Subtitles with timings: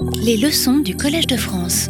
[0.00, 1.88] Les leçons du Collège de France.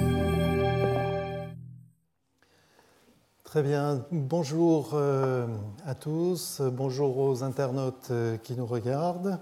[3.44, 4.04] Très bien.
[4.10, 5.46] Bonjour euh,
[5.84, 6.62] à tous.
[6.62, 9.38] Bonjour aux internautes euh, qui nous regardent.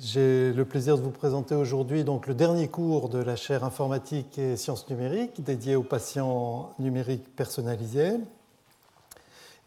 [0.00, 4.38] J'ai le plaisir de vous présenter aujourd'hui donc le dernier cours de la chaire informatique
[4.38, 8.14] et sciences numériques dédié aux patients numériques personnalisés.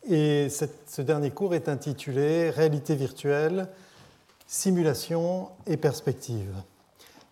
[0.09, 3.67] Et ce dernier cours est intitulé Réalité virtuelle,
[4.47, 6.53] simulation et perspective.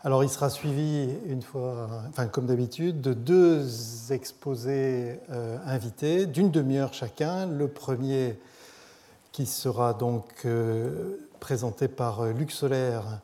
[0.05, 6.51] Alors il sera suivi une fois, enfin comme d'habitude, de deux exposés euh, invités d'une
[6.51, 7.45] demi-heure chacun.
[7.45, 8.37] Le premier
[9.31, 13.21] qui sera donc euh, présenté par euh, Luc Solaire,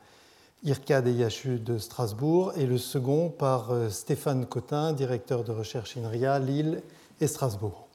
[0.64, 6.40] IRCAD et IHU de Strasbourg, et le second par Stéphane Cotin, directeur de recherche INRIA,
[6.40, 6.82] Lille
[7.20, 7.88] et Strasbourg.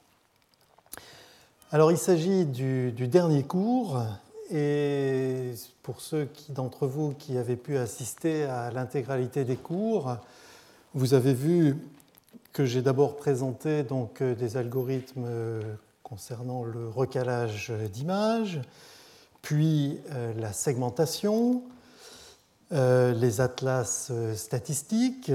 [1.71, 4.03] Alors il s'agit du, du, dernier cours
[4.51, 5.53] et
[5.85, 10.17] pour ceux d'entre vous qui avaient pu assister à l'intégralité des cours,
[10.95, 11.77] vous avez vu
[12.53, 15.61] que j'ai d'abord présenté donc euh, des algorithmes euh,
[16.01, 18.61] concernant le recalage d'images,
[19.43, 21.61] puis euh, la segmentation,
[22.71, 25.31] les atlas statistiques,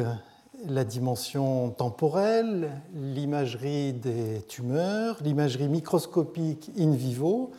[0.66, 7.52] la dimension temporelle, l'imagerie des tumeurs, l'imagerie microscopique in vivo,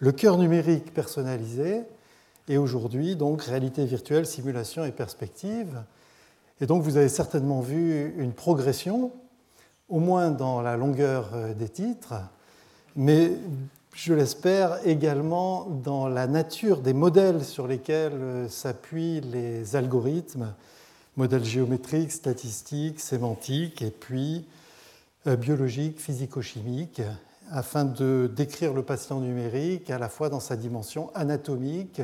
[0.00, 1.84] le cœur numérique personnalisé,
[2.48, 5.82] et aujourd'hui, donc, réalité virtuelle, simulation et perspective.
[6.60, 9.12] Et donc, vous avez certainement vu une progression,
[9.88, 12.14] au moins dans la longueur euh, des titres,
[12.96, 13.32] mais
[13.94, 20.52] je l'espère également dans la nature des modèles sur lesquels euh, s'appuient les algorithmes,
[21.16, 24.46] modèles géométriques, statistiques, sémantiques, et puis
[25.26, 27.02] euh, biologiques, physico-chimiques,
[27.50, 32.00] afin de décrire le patient numérique à la fois dans sa dimension anatomique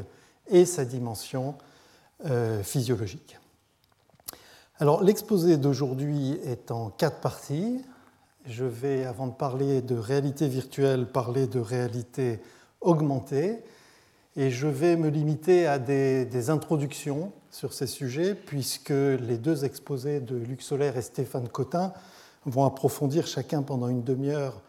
[0.50, 1.56] et sa dimension
[2.26, 3.38] euh, physiologique.
[4.78, 7.82] Alors l'exposé d'aujourd'hui est en quatre parties.
[8.46, 12.40] Je vais, avant de parler de réalité virtuelle, parler de réalité
[12.80, 13.62] augmentée.
[14.36, 20.20] Et je vais me limiter à des, introductions sur ces sujets, puisque les deux exposés
[20.20, 21.92] de Luc Solaire et Stéphane Cotin
[22.46, 24.62] vont approfondir chacun pendant une demi-heure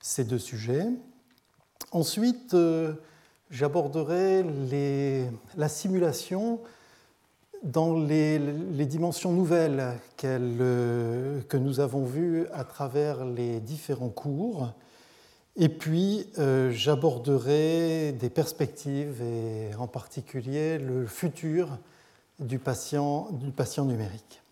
[0.00, 0.86] ces deux sujets.
[1.92, 2.94] Ensuite, euh,
[3.54, 4.44] j'aborderai
[5.56, 6.58] la simulation
[7.62, 8.38] dans les,
[8.84, 9.94] dimensions nouvelles
[10.24, 14.72] euh, que nous avons vues à travers les différents cours.
[15.56, 21.78] Et puis, euh, j'aborderai des perspectives et en particulier le futur
[22.40, 23.30] du patient,
[23.78, 24.42] numérique.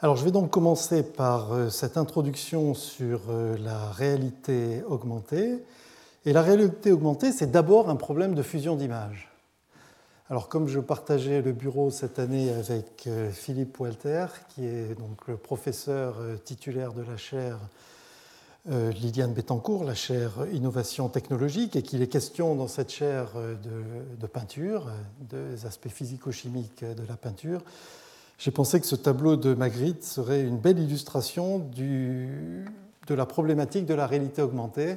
[0.00, 5.62] Alors, je vais donc commencer par euh, cette introduction sur la réalité augmentée.
[6.26, 9.30] Et la réalité augmentée, c'est d'abord un problème de fusion d'images.
[10.28, 15.28] Alors, comme je partageais le bureau cette année avec euh, Philippe Walter, qui est donc
[15.28, 17.58] le professeur titulaire de la chaire
[18.68, 23.28] Liliane Bettencourt, la chaire Innovation technologique, et qu'il est question dans cette chaire
[23.62, 27.62] de peinture, des aspects physico-chimiques de la peinture,
[28.38, 33.94] j'ai pensé que ce tableau de Magritte serait une belle illustration de la problématique de
[33.94, 34.96] la réalité augmentée.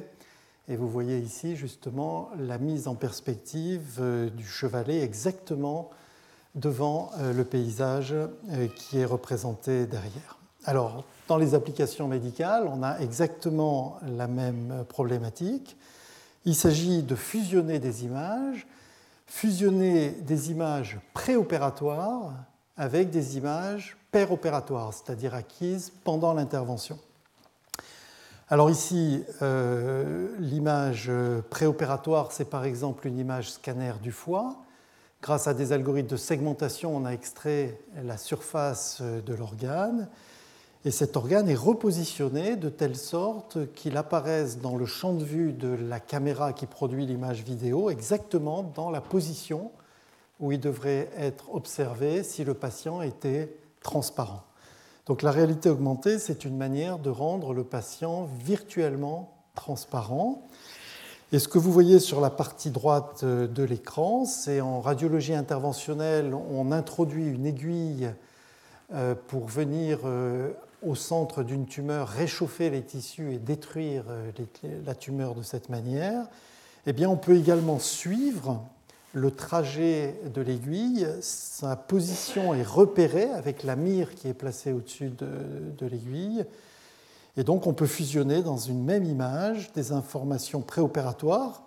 [0.70, 5.90] Et vous voyez ici justement la mise en perspective euh, du chevalet exactement
[6.54, 10.38] devant euh, le paysage euh, qui est représenté derrière.
[10.64, 15.76] Alors, dans les applications médicales, on a exactement la même problématique.
[16.44, 18.64] Il s'agit de fusionner des images,
[19.26, 22.32] fusionner des images préopératoires
[22.76, 23.96] avec des images
[24.30, 26.98] opératoires, c'est-à-dire acquises pendant l'intervention.
[28.52, 31.08] Alors ici, euh, l'image
[31.50, 34.56] préopératoire, c'est par exemple une image scanner du foie.
[35.22, 40.08] Grâce à des algorithmes de segmentation, on a extrait la surface de l'organe.
[40.84, 45.52] Et cet organe est repositionné de telle sorte qu'il apparaisse dans le champ de vue
[45.52, 49.70] de la caméra qui produit l'image vidéo, exactement dans la position
[50.40, 54.42] où il devrait être observé si le patient était transparent.
[55.10, 60.46] Donc la réalité augmentée, c'est une manière de rendre le patient virtuellement transparent.
[61.32, 66.32] Et ce que vous voyez sur la partie droite de l'écran, c'est en radiologie interventionnelle,
[66.32, 68.12] on introduit une aiguille
[68.94, 70.52] euh, pour venir euh,
[70.86, 74.30] au centre d'une tumeur réchauffer les tissus et détruire euh,
[74.86, 76.28] la tumeur de cette manière.
[76.86, 78.64] Eh bien, on peut également suivre
[79.12, 85.10] le trajet de l'aiguille, sa position est repérée avec la mire qui est placée au-dessus
[85.10, 86.44] de, l'aiguille.
[87.36, 91.62] Et donc on peut fusionner dans une même image des informations préopératoires,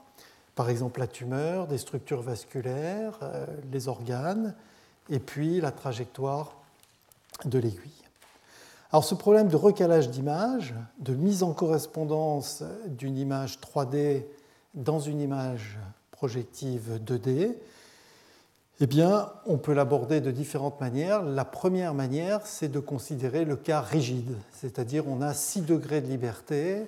[0.56, 4.54] par exemple la tumeur, des structures vasculaires, euh, les organes,
[5.10, 6.54] et puis la trajectoire
[7.44, 7.92] de l'aiguille.
[8.92, 14.24] Alors ce problème de recalage d'image, de mise en correspondance d'une image 3D
[14.76, 15.78] dans une image
[16.24, 17.54] projective 2D,
[18.80, 18.88] eh
[19.46, 21.22] on peut l'aborder de différentes manières.
[21.22, 26.08] La première manière, c'est de considérer le cas rigide, c'est-à-dire on a 6 degrés de
[26.08, 26.88] liberté,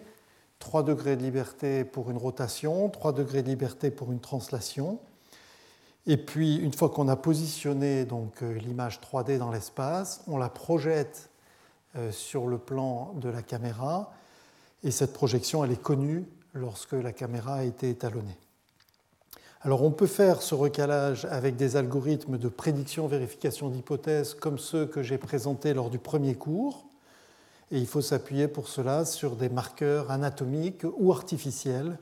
[0.60, 5.00] 3 degrés de liberté pour une rotation, 3 degrés de liberté pour une translation.
[6.08, 11.30] Et puis, une fois qu'on a positionné euh, l'image 3D dans l'espace, on la projette
[11.98, 14.14] euh, sur le plan de la caméra.
[14.86, 16.24] Et cette projection, elle est connue
[16.54, 18.38] lorsque la caméra a été étalonnée.
[19.65, 25.01] Alors, on peut faire ce recalage avec des algorithmes de prédiction-vérification d'hypothèses comme ceux que
[25.01, 26.85] j'ai présentés lors du premier cours.
[27.71, 31.97] Et il faut s'appuyer pour cela sur des marqueurs anatomiques ou artificiels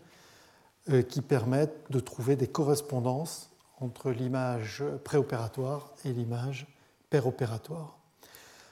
[0.89, 3.50] euh, qui permettent de trouver des correspondances
[3.80, 6.68] entre l'image préopératoire et l'image
[7.10, 7.98] péropératoire.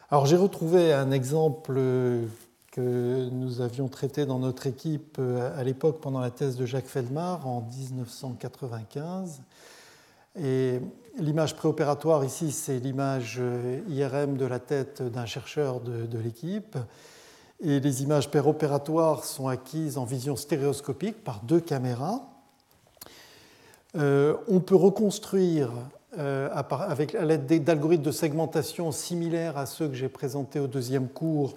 [0.09, 1.79] Alors j'ai retrouvé un exemple
[2.71, 6.87] que nous avions traité dans notre équipe euh, à l'époque pendant la thèse de Jacques
[6.87, 9.41] Feldmar en 1995.
[10.39, 10.79] Et
[11.19, 16.77] l'image préopératoire ici, c'est l'image euh, IRM de la tête d'un chercheur de, l'équipe.
[17.59, 22.21] Et les images péropératoires sont acquises en vision stéréoscopique par deux caméras.
[23.97, 25.71] Euh, on peut reconstruire
[26.17, 31.53] avec, à l'aide d'algorithmes de segmentation similaires à ceux que j'ai présentés au deuxième cours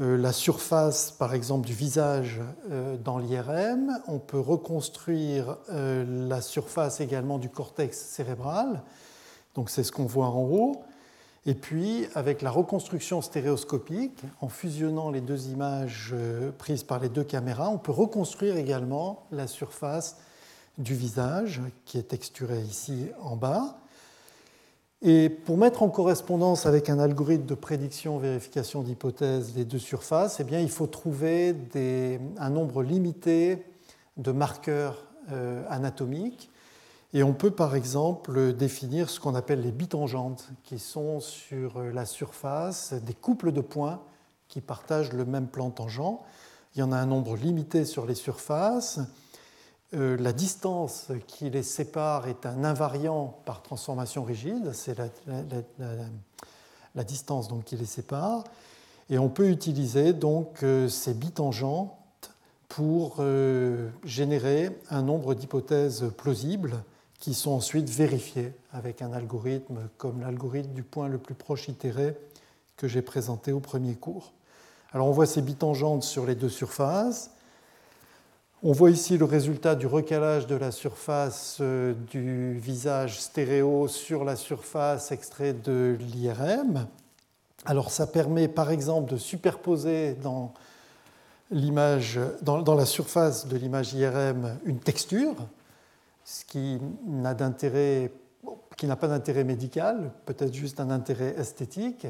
[0.00, 2.40] la surface, par exemple, du visage
[3.04, 4.00] dans l'IRM.
[4.08, 8.82] On peut reconstruire la surface également du cortex cérébral.
[9.54, 10.82] Donc c'est ce qu'on voit en haut.
[11.46, 16.14] Et puis, avec la reconstruction stéréoscopique, en fusionnant les deux images
[16.58, 20.16] prises par les deux caméras, on peut reconstruire également la surface
[20.78, 23.79] du visage qui est texturé ici en bas.
[25.02, 30.44] Et pour mettre en correspondance avec un algorithme de prédiction-vérification d'hypothèses des deux surfaces, eh
[30.44, 31.56] bien, il faut trouver
[32.36, 33.64] un nombre limité
[34.18, 36.50] de marqueurs euh, anatomiques.
[37.14, 42.04] Et on peut par exemple définir ce qu'on appelle les bitangentes, qui sont sur la
[42.04, 44.00] surface des couples de points
[44.48, 46.18] qui partagent le même plan tangent.
[46.74, 49.00] Il y en a un nombre limité sur les surfaces.
[49.92, 55.08] Euh, la distance qui les sépare est un invariant par transformation rigide, c'est la,
[57.04, 58.44] distance donc, qui les sépare.
[59.08, 61.90] Et on peut utiliser donc euh, ces bitangentes
[62.68, 66.84] pour euh, générer un nombre d'hypothèses plausibles
[67.18, 72.16] qui sont ensuite vérifiées avec un algorithme comme l'algorithme du point le plus proche itéré
[72.76, 74.32] que j'ai présenté au premier cours.
[74.92, 77.32] Alors on voit ces bitangentes sur les deux surfaces.
[78.62, 84.22] On voit ici le résultat du recalage de la surface euh, du visage stéréo sur
[84.22, 86.86] la surface extraite de l'IRM.
[87.64, 90.52] Alors ça permet par exemple de superposer dans,
[91.50, 95.36] dans, dans la surface de l'image IRM une texture,
[96.26, 102.08] ce qui n'a pas d'intérêt médical, peut-être juste un intérêt esthétique.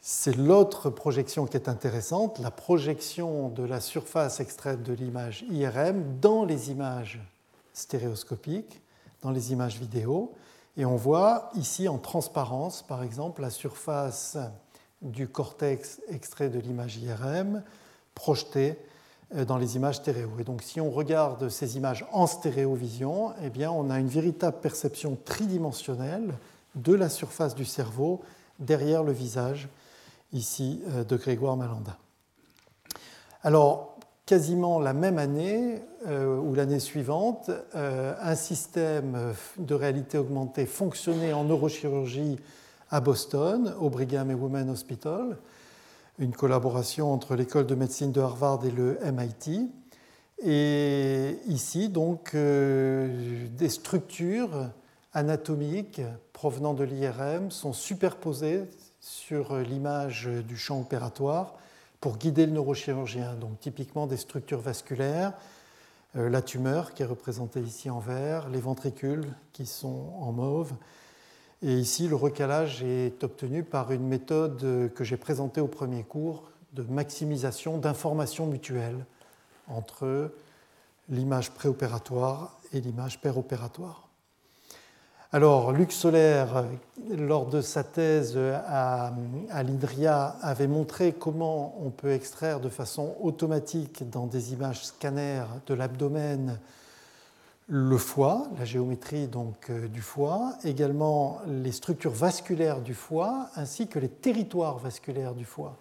[0.00, 6.18] C'est l'autre projection qui est intéressante, la projection de la surface extraite de l'image IRM
[6.20, 7.20] dans les images
[7.74, 8.80] stéréoscopiques,
[9.22, 10.32] dans les images vidéo.
[10.76, 14.38] Et on voit ici en transparence, par exemple, la surface
[15.02, 17.62] du cortex extrait de l'image IRM
[18.14, 18.78] projetée
[19.34, 20.30] euh, dans les images stéréo.
[20.38, 24.58] Et donc si on regarde ces images en stéréovision, eh bien, on a une véritable
[24.60, 26.34] perception tridimensionnelle
[26.76, 28.22] de la surface du cerveau
[28.58, 29.68] derrière le visage
[30.32, 31.96] ici euh, de Grégoire Malanda.
[33.42, 40.66] Alors, quasiment la même année euh, ou l'année suivante, euh, un système de réalité augmentée
[40.66, 42.38] fonctionnait en neurochirurgie
[42.90, 45.38] à Boston, au Brigham and Women's Hospital,
[46.18, 49.70] une collaboration entre l'école de médecine de Harvard et le MIT.
[50.42, 54.70] Et ici, donc, des structures
[55.12, 56.00] anatomiques
[56.32, 58.64] provenant de l'IRM sont superposées
[59.00, 61.54] sur l'image du champ opératoire
[62.00, 63.34] pour guider le neurochirurgien.
[63.34, 65.32] Donc typiquement des structures vasculaires,
[66.16, 70.72] euh, la tumeur qui est représentée ici en vert, les ventricules qui sont en mauve.
[71.62, 76.44] Et ici, le recalage est obtenu par une méthode que j'ai présentée au premier cours
[76.72, 79.04] de maximisation d'informations mutuelles
[79.66, 80.32] entre
[81.08, 84.07] l'image préopératoire et l'image péropératoire.
[85.30, 86.64] Alors, Luc Solaire,
[87.10, 89.12] lors de sa thèse à,
[89.52, 95.74] l'INDRIA, avait montré comment on peut extraire de façon automatique dans des images scanners de
[95.74, 96.58] l'abdomen
[97.66, 103.98] le foie, la géométrie donc du foie, également les structures vasculaires du foie, ainsi que
[103.98, 105.76] les territoires vasculaires du foie.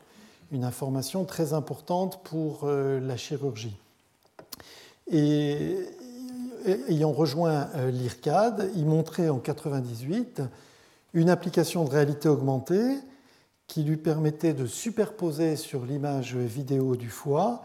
[0.52, 3.78] Une information très importante pour la chirurgie.
[6.88, 10.42] Ayant rejoint l'IRCAD, il montrait en 1998
[11.14, 12.98] une application de réalité augmentée
[13.68, 17.64] qui lui permettait de superposer sur l'image vidéo du foie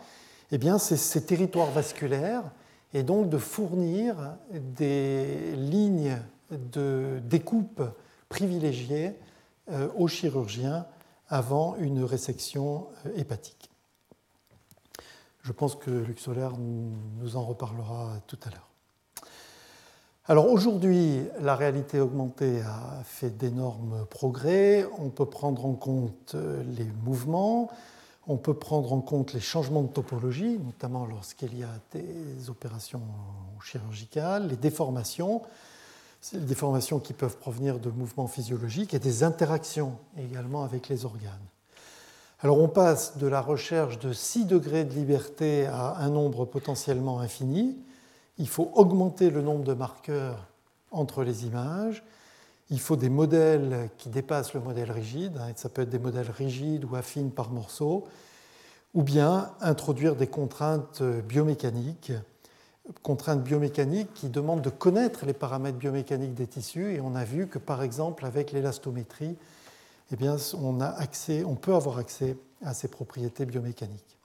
[0.51, 2.45] eh bien, ces, territoires vasculaires
[2.93, 6.19] et donc de fournir des lignes
[6.51, 7.83] de découpe
[8.29, 9.15] privilégiées
[9.71, 10.87] euh, aux chirurgiens
[11.29, 13.71] avant une résection euh, hépatique.
[15.41, 18.72] Je pense que Luc Solaire nous en reparlera tout à l'heure.
[20.29, 24.87] Alors aujourd'hui, la réalité augmentée a fait d'énormes progrès.
[25.01, 26.37] On peut prendre en compte
[26.77, 27.69] les mouvements,
[28.29, 33.03] on peut prendre en compte les changements de topologie, notamment lorsqu'il y a des opérations
[33.65, 35.43] chirurgicales, les déformations,
[36.33, 41.33] les déformations qui peuvent provenir de mouvements physiologiques et des interactions également avec les organes.
[42.39, 47.19] Alors on passe de la recherche de 6 degrés de liberté à un nombre potentiellement
[47.19, 47.77] infini
[48.39, 50.49] il faut augmenter le nombre de marqueurs
[50.91, 52.03] entre les images,
[52.71, 56.31] il faut des modèles qui dépassent le modèle rigide, hein, ça peut être des modèles
[56.31, 58.05] rigides ou affines par morceaux,
[58.95, 62.13] ou bien introduire des contraintes biomécaniques,
[63.03, 67.47] contraintes biomécaniques qui demandent de connaître les paramètres biomécaniques des tissus, et on a vu
[67.47, 69.37] que par exemple avec l'élastométrie,
[70.11, 74.19] eh on peut avoir accès à ces propriétés biomécaniques.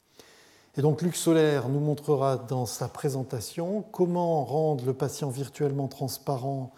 [0.78, 6.72] Et donc Luc Solaire nous montrera dans sa présentation comment rendre le patient virtuellement transparent,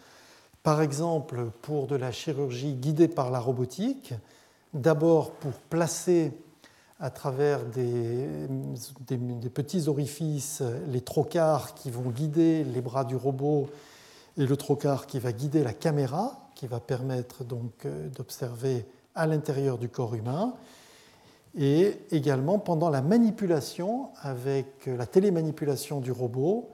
[0.63, 4.13] par exemple pour de la chirurgie guidée par la robotique,
[4.73, 6.31] d'abord pour placer
[7.01, 8.25] à travers des,
[9.53, 13.69] petits orifices les trocars qui vont guider les bras du robot
[14.37, 19.27] et le trocar qui va guider la caméra, qui va permettre donc euh, d'observer à
[19.27, 20.53] l'intérieur du corps humain
[21.57, 26.69] et également pendant la manipulation avec la télémanipulation du robot,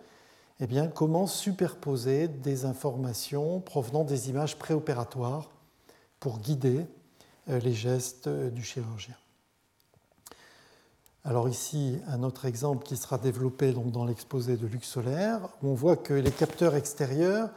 [0.60, 5.50] eh bien, comment superposer des informations provenant des images préopératoires
[6.20, 6.86] pour guider
[7.50, 9.15] euh, les gestes euh, du chirurgien.
[11.24, 15.70] Alors ici, un autre exemple qui sera développé donc dans l'exposé de Luc Solaire, où
[15.70, 17.50] on voit que les capteurs extérieurs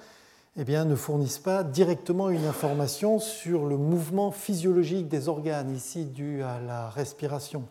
[0.61, 6.05] eh bien, ne fournissent pas directement une information sur le mouvement physiologique des organes, ici
[6.05, 7.63] dû à la respiration,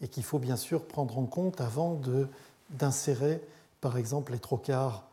[0.00, 2.00] et qu'il faut bien sûr prendre en compte avant
[2.70, 3.42] d'insérer,
[3.82, 5.04] par exemple, les trocars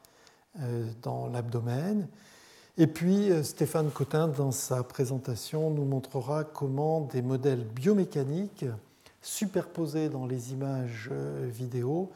[0.62, 2.08] euh, dans l'abdomen.
[2.78, 8.66] Et puis, euh, Stéphane Cotin, dans sa présentation, nous montrera comment des modèles biomécaniques
[9.22, 12.10] superposés dans les images euh, vidéo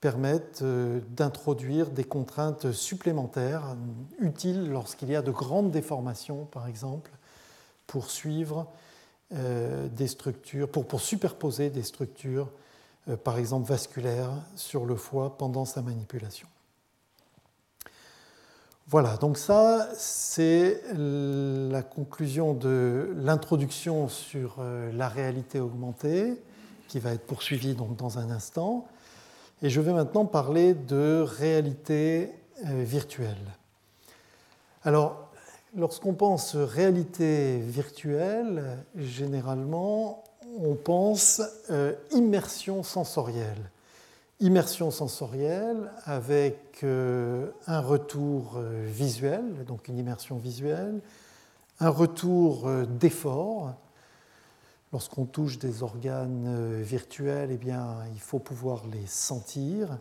[0.00, 3.76] permettent euh, d'introduire des contraintes supplémentaires
[4.18, 7.10] utiles lorsqu'il y a de grandes déformations, par exemple,
[7.86, 8.66] pour suivre
[9.34, 12.50] euh, des structures, pour, pour, superposer des structures,
[13.08, 16.48] euh, par exemple vasculaires, sur le foie pendant sa manipulation.
[18.88, 24.58] Voilà, donc ça, c'est la conclusion de l'introduction sur
[24.92, 26.40] la réalité augmentée,
[26.86, 28.86] qui va être poursuivie donc dans un instant.
[29.62, 32.30] Et je vais maintenant parler de réalité
[32.66, 33.56] euh, virtuelle.
[34.84, 35.30] Alors,
[35.74, 40.24] lorsqu'on pense réalité virtuelle, généralement,
[40.58, 43.70] on pense euh, immersion sensorielle.
[44.40, 51.00] Immersion sensorielle avec euh, un retour visuel, donc une immersion visuelle,
[51.80, 53.72] un retour d'effort,
[54.96, 59.98] Lorsqu'on touche des organes euh, virtuels, eh bien, il faut pouvoir les sentir.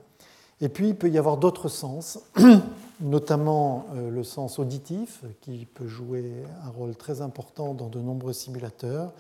[0.61, 2.21] Et puis, il peut y avoir d'autres sens,
[3.01, 8.31] notamment euh, le sens auditif, qui peut jouer un rôle très important dans de nombreux
[8.31, 9.11] simulateurs,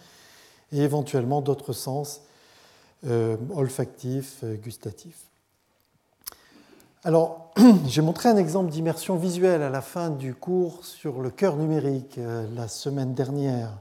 [0.71, 2.21] et éventuellement d'autres sens
[3.05, 5.25] euh, olfactifs, gustatifs.
[7.03, 7.53] Alors,
[7.85, 12.17] j'ai montré un exemple d'immersion visuelle à la fin du cours sur le cœur numérique
[12.55, 13.73] la semaine dernière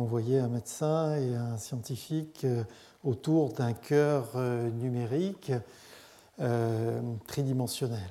[0.00, 2.64] on voyait un médecin et un scientifique euh,
[3.04, 5.52] autour d'un cœur euh, numérique
[6.40, 8.08] euh, tridimensionnel.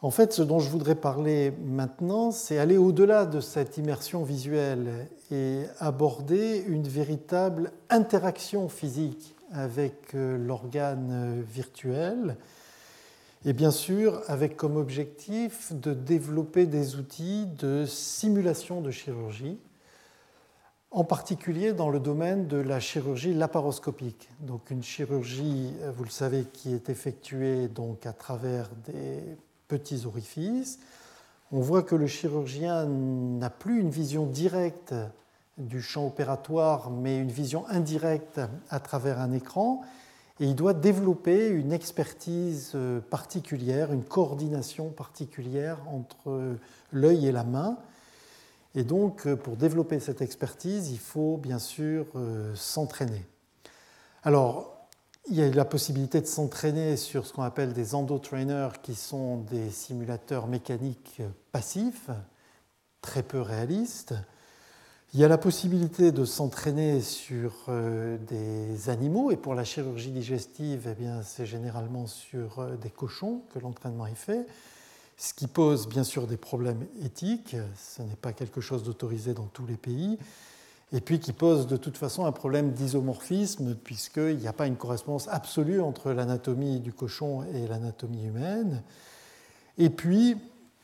[0.00, 5.08] En fait, ce dont je voudrais parler maintenant, c'est aller au-delà de cette immersion visuelle
[5.30, 12.36] et aborder une véritable interaction physique avec l'organe virtuel,
[13.44, 19.58] et bien sûr avec comme objectif de développer des outils de simulation de chirurgie
[20.96, 24.30] en particulier dans le domaine de la chirurgie laparoscopique.
[24.40, 29.22] Donc une chirurgie, vous le savez, qui est effectuée donc à travers des
[29.68, 30.78] petits orifices.
[31.52, 34.94] On voit que le chirurgien n'a plus une vision directe
[35.58, 39.82] du champ opératoire, mais une vision indirecte à travers un écran.
[40.40, 46.56] Et il doit développer une expertise euh, particulière, une coordination particulière entre
[46.90, 47.76] l'œil et la main.
[48.76, 53.24] Et donc, euh, pour développer cette expertise, il faut bien sûr euh, s'entraîner.
[54.22, 54.88] Alors,
[55.28, 59.38] il y a la possibilité de s'entraîner sur ce qu'on appelle des endotrainers, qui sont
[59.38, 62.10] des simulateurs mécaniques passifs,
[63.00, 64.14] très peu réalistes.
[65.14, 70.10] Il y a la possibilité de s'entraîner sur euh, des animaux, et pour la chirurgie
[70.10, 74.46] digestive, eh c'est généralement sur euh, des cochons que l'entraînement est fait,
[75.16, 79.46] ce qui pose bien sûr des problèmes éthiques, ce n'est pas quelque chose d'autorisé dans
[79.46, 80.18] tous les pays,
[80.92, 84.76] et puis qui pose de toute façon un problème d'isomorphisme, puisqu'il n'y a pas une
[84.76, 88.82] correspondance absolue entre l'anatomie du cochon et l'anatomie humaine.
[89.78, 90.36] Et puis,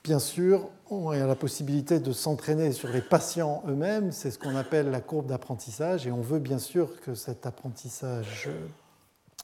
[0.04, 4.56] Bien sûr, on a la possibilité de s'entraîner sur les patients eux-mêmes, c'est ce qu'on
[4.56, 8.50] appelle la courbe d'apprentissage, et on veut bien sûr que cet apprentissage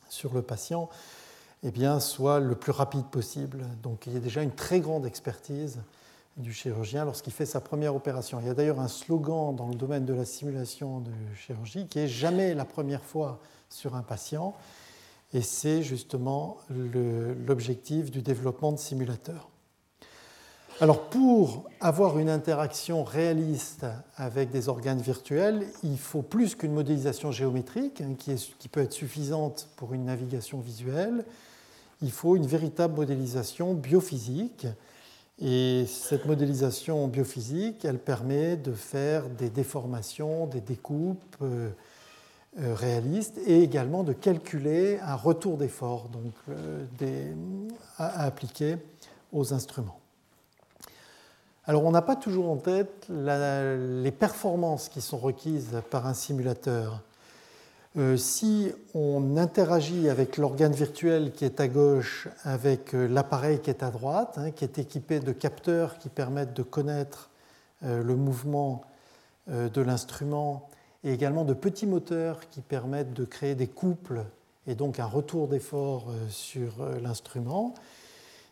[0.08, 0.88] sur le patient
[1.62, 3.64] eh bien, soit le plus rapide possible.
[3.82, 5.80] Donc il y a déjà une très grande expertise
[6.36, 8.40] du chirurgien lorsqu'il fait sa première opération.
[8.40, 11.98] Il y a d'ailleurs un slogan dans le domaine de la simulation de chirurgie qui
[11.98, 14.54] est jamais la première fois sur un patient,
[15.34, 19.50] et c'est justement l'objectif du développement de simulateurs.
[20.80, 23.84] Alors pour avoir une interaction réaliste
[24.16, 29.68] avec des organes virtuels, il faut plus qu'une modélisation géométrique hein, qui, peut être suffisante
[29.74, 31.24] pour une navigation visuelle.
[32.02, 34.66] Il faut une véritable modélisation biophysique.
[35.40, 41.70] Et cette modélisation biophysique, elle permet de faire des déformations, des découpes euh,
[42.58, 46.84] euh, réalistes et également de calculer un retour d'effort donc, euh,
[47.98, 48.78] à appliquer
[49.32, 50.00] aux instruments.
[51.66, 57.02] Alors on n'a pas toujours en tête les performances qui sont requises par un simulateur.
[57.96, 63.70] Euh, si on interagit avec l'organe virtuel qui est à gauche avec euh, l'appareil qui
[63.70, 67.30] est à droite, hein, qui est équipé de capteurs qui permettent de connaître
[67.84, 68.82] euh, le mouvement
[69.50, 70.68] de l'instrument
[71.04, 74.22] et également de petits moteurs qui permettent de créer des couples
[74.66, 77.72] et donc un retour d'effort sur l'instrument,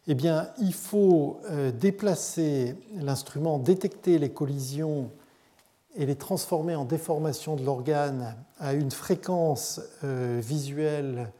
[0.06, 1.38] eh bien, il faut
[1.78, 5.10] déplacer l'instrument, détecter les collisions
[5.96, 11.32] et les transformer en déformation de l'organe à une fréquence euh, visuelle,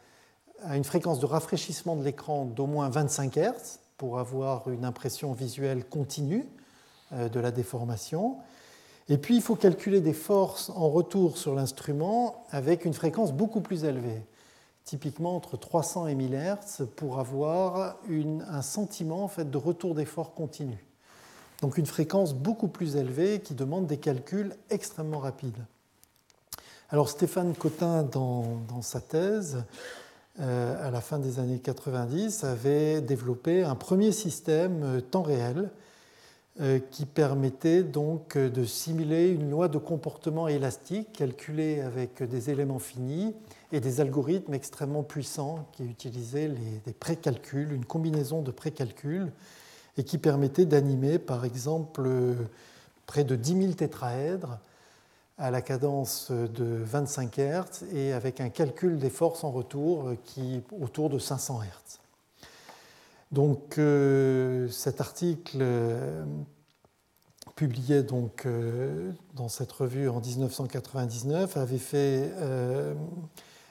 [0.64, 5.32] à une fréquence de rafraîchissement de l'écran d'au moins 25 Hz pour avoir une impression
[5.32, 6.46] visuelle continue
[7.12, 8.36] euh, de la déformation.
[9.08, 13.60] Et puis, il faut calculer des forces en retour sur l'instrument avec une fréquence beaucoup
[13.60, 14.22] plus élevée
[14.86, 20.32] typiquement entre 300 et 1000 Hz, pour avoir un sentiment en fait, de retour d'effort
[20.32, 20.85] continu.
[21.62, 25.64] Donc une fréquence beaucoup plus élevée qui demande des calculs extrêmement rapides.
[26.90, 29.64] Alors Stéphane Cotin, dans, sa thèse,
[30.38, 35.70] euh, à la fin des années 90, avait développé un premier système euh, temps réel
[36.60, 42.78] euh, qui permettait donc de simuler une loi de comportement élastique calculée avec des éléments
[42.78, 43.34] finis
[43.72, 46.52] et des algorithmes extrêmement puissants qui utilisaient
[46.84, 49.32] des précalculs, une combinaison de précalculs,
[49.96, 52.08] et qui permettaient d'animer, par exemple,
[53.06, 54.58] près de 10 000 tétraèdres
[55.38, 60.62] à la cadence de 25 Hz et avec un calcul des forces en retour qui
[60.80, 61.98] autour de 500 Hz.
[63.32, 66.24] Donc euh, cet article euh,
[67.54, 72.32] publié donc, euh, dans cette revue en 1999 avait fait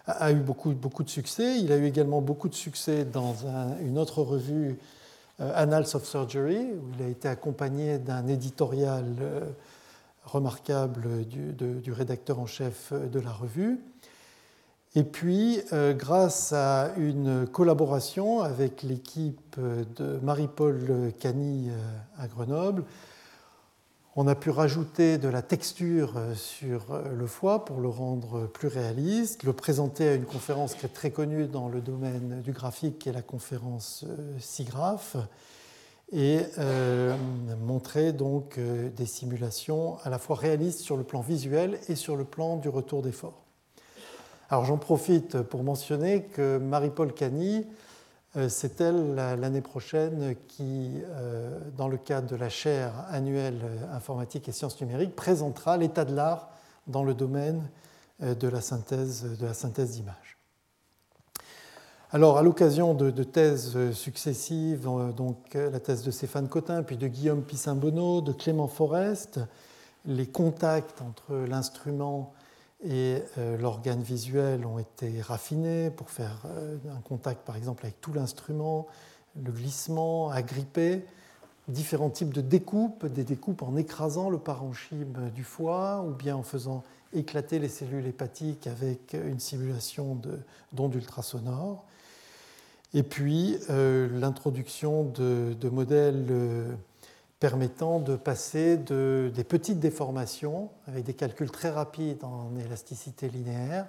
[0.08, 1.60] a eu beaucoup, beaucoup de succès.
[1.60, 3.36] Il a eu également beaucoup de succès dans
[3.82, 4.74] une autre revue, euh,
[5.40, 9.42] Annals of Surgery, où il a été accompagné d'un éditorial euh,
[10.24, 13.80] remarquable du, rédacteur en chef de la revue.
[14.96, 21.70] Et puis, euh, grâce à une collaboration avec l'équipe de Marie-Paul Cany
[22.18, 22.84] à Grenoble,
[24.18, 28.48] on a pu rajouter de la texture euh, sur euh, le foie pour le rendre
[28.48, 32.54] plus réaliste, le présenter à une conférence qui est très connue dans le domaine du
[32.54, 35.18] graphique, qui est la conférence euh, SIGRAPH,
[36.12, 36.42] et
[37.66, 42.24] montrer donc des simulations à la fois réalistes sur le plan visuel et sur le
[42.24, 43.46] plan du retour d'effort.
[44.52, 47.64] Alors j'en profite pour mentionner que Marie-Paul euh,
[48.50, 54.50] c'est elle l'année prochaine qui, euh, dans le cadre de la chaire annuelle euh, informatique
[54.50, 56.50] et sciences numériques, présentera l'état de l'art
[56.88, 57.64] dans le domaine
[58.22, 60.38] de la synthèse de la synthèse d'images.
[62.12, 67.42] Alors, à l'occasion de, thèses successives, donc la thèse de Stéphane Cotin, puis de Guillaume
[67.42, 69.42] Pissin-Bonneau, de Clément Forest,
[70.06, 72.34] les contacts entre l'instrument
[72.84, 78.02] et euh, l'organe visuel ont été raffinés pour faire euh, un contact, par exemple, avec
[78.02, 78.88] tout l'instrument,
[79.42, 81.06] le glissement, agripper,
[81.68, 86.44] différents types de découpes, des découpes en écrasant le parenchyme du foie ou bien en
[86.44, 86.84] faisant
[87.14, 90.20] éclater les cellules hépatiques avec une simulation
[90.74, 91.84] d'ondes ultrasonores.
[92.94, 96.26] Et puis euh, l'introduction de, modèles
[97.40, 103.88] permettant de passer de, des petites déformations avec des calculs très rapides en élasticité linéaire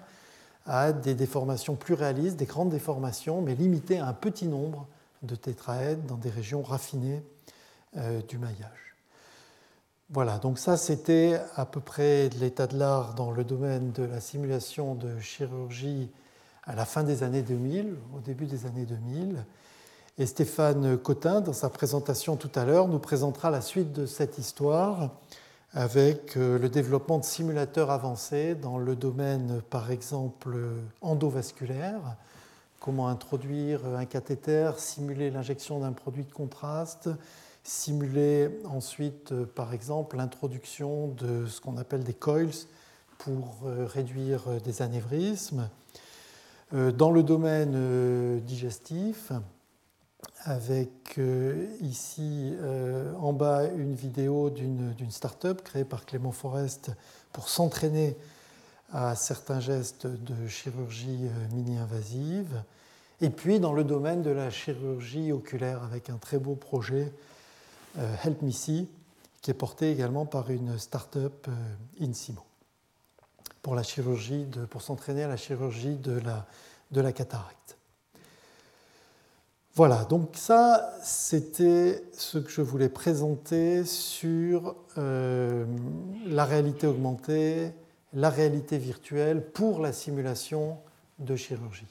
[0.66, 4.88] à des déformations plus réalistes, des grandes déformations, mais limitées à un petit nombre
[5.22, 7.22] de tétraèdes dans des régions raffinées
[7.96, 8.96] euh, du maillage.
[10.11, 14.20] Voilà, donc ça c'était à peu près l'état de l'art dans le domaine de la
[14.20, 16.11] simulation de chirurgie
[16.64, 19.44] à la fin des années 2000, au début des années 2000.
[20.18, 24.38] Et Stéphane Cotin, dans sa présentation tout à l'heure, nous présentera la suite de cette
[24.38, 25.11] histoire
[25.74, 30.57] avec euh, le développement de simulateurs avancés dans le domaine, par exemple,
[31.02, 32.00] endovasculaire,
[32.81, 37.11] comment introduire un cathéter, simuler l'injection d'un produit de contraste,
[37.62, 42.64] simuler ensuite, euh, par exemple, l'introduction de ce qu'on appelle des coils
[43.18, 45.68] pour euh, réduire des anévrismes.
[46.72, 49.31] Dans le domaine digestif,
[50.46, 56.92] avec euh, ici euh, en bas une vidéo d'une start-up créée par Clément Forest
[57.33, 58.16] pour s'entraîner
[58.92, 62.62] à certains gestes de chirurgie euh, mini-invasive.
[63.20, 67.12] Et puis dans le domaine de la chirurgie oculaire avec un très beau projet
[68.24, 68.90] Help Me See
[69.40, 71.48] qui est porté également par une start-up
[71.98, 72.42] Insimo
[73.62, 73.74] pour
[74.70, 76.46] pour s'entraîner à la chirurgie de la,
[76.90, 77.76] de la cataracte.
[79.77, 85.67] Voilà, donc ça, c'était ce que je voulais présenter sur euh,
[86.25, 87.73] la réalité augmentée,
[88.15, 90.79] la réalité virtuelle pour la simulation
[91.19, 91.85] de chirurgie.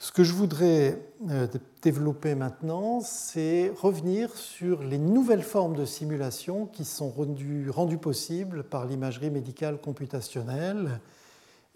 [0.00, 0.98] Ce que je voudrais
[1.30, 1.46] euh,
[1.80, 8.64] développer maintenant, c'est revenir sur les nouvelles formes de simulation qui sont rendues, rendues possibles
[8.64, 10.98] par l'imagerie médicale computationnelle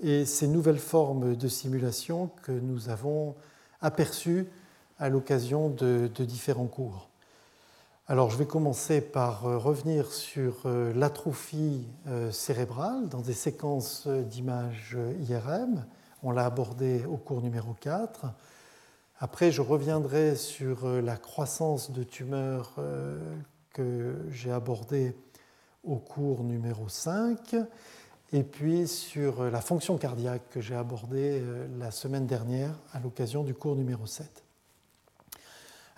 [0.03, 3.37] et ces nouvelles formes de simulation que nous avons
[3.81, 4.49] aperçues
[4.99, 7.09] à l'occasion de, différents cours.
[8.09, 14.09] Alors, je vais commencer par euh, revenir sur euh, l'atrophie euh, cérébrale dans des séquences
[14.09, 14.97] d'images
[15.29, 15.85] IRM.
[16.23, 18.27] On l'a abordé au cours numéro 4.
[19.21, 22.77] Après, je reviendrai sur la croissance de tumeurs
[23.73, 25.17] que j'ai abordé
[25.83, 27.57] au cours numéro 5,
[28.33, 31.43] et puis sur la fonction cardiaque que j'ai abordée
[31.81, 34.48] la semaine dernière à l'occasion du cours numéro 7.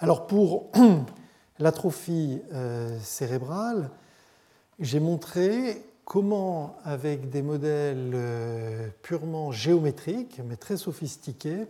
[0.02, 0.70] Alors pour
[1.58, 3.90] l'atrophie euh, cérébrale,
[4.78, 11.66] j'ai montré comment, avec des modèles euh, purement géométriques, mais très sophistiqués,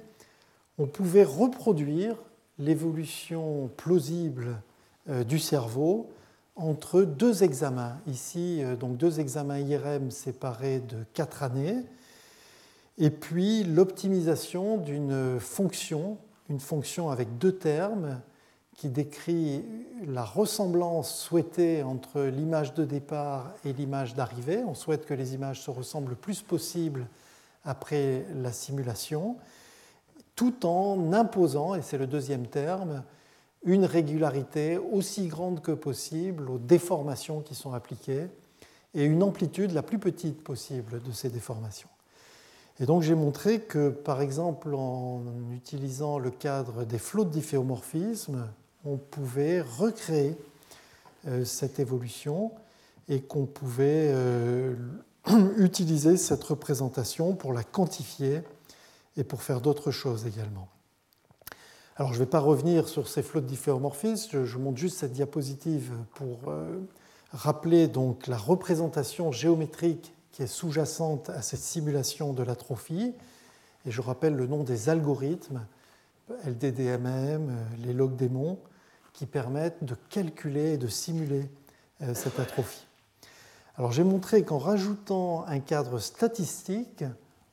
[0.79, 2.15] on pouvait reproduire
[2.61, 4.63] l'évolution plausible
[5.09, 6.09] euh, du cerveau
[6.55, 7.99] entre deux examens.
[8.07, 11.79] Ici, donc deux examens IRM séparés de quatre années,
[12.97, 16.17] et puis l'optimisation d'une fonction
[16.51, 18.21] une fonction avec deux termes
[18.77, 19.65] qui décrit
[20.07, 24.65] la ressemblance souhaitée entre l'image de départ et l'image d'arrivée.
[24.67, 27.07] On souhaite que les images se ressemblent le plus possible
[27.65, 29.37] après la simulation,
[30.35, 33.05] tout en imposant, et c'est le deuxième terme,
[33.63, 38.29] une régularité aussi grande que possible aux déformations qui sont appliquées
[38.95, 41.91] et une amplitude la plus petite possible de ces déformations.
[42.81, 45.23] Et donc j'ai montré que, par exemple, en
[45.55, 48.49] utilisant le cadre des flots de difféomorphisme,
[48.87, 50.35] on pouvait recréer
[51.29, 52.53] euh, cette évolution
[53.11, 54.75] et qu'on pouvait euh,
[55.59, 58.41] utiliser cette représentation pour la quantifier
[59.19, 60.69] et pour faire d'autres choses également.
[61.97, 65.13] Alors je ne vais pas revenir sur ces flots de difféomorphisme, je montre juste cette
[65.13, 66.79] diapositive pour euh,
[67.33, 70.15] rappeler donc la représentation géométrique
[70.47, 73.15] sous-jacente à cette simulation de l'atrophie.
[73.87, 75.65] Et je rappelle le nom des algorithmes,
[76.45, 78.59] LDDMM, les logdémons,
[79.13, 81.49] qui permettent de calculer et de simuler
[82.03, 82.87] euh, cette atrophie.
[83.77, 87.05] Alors j'ai montré qu'en rajoutant un cadre statistique,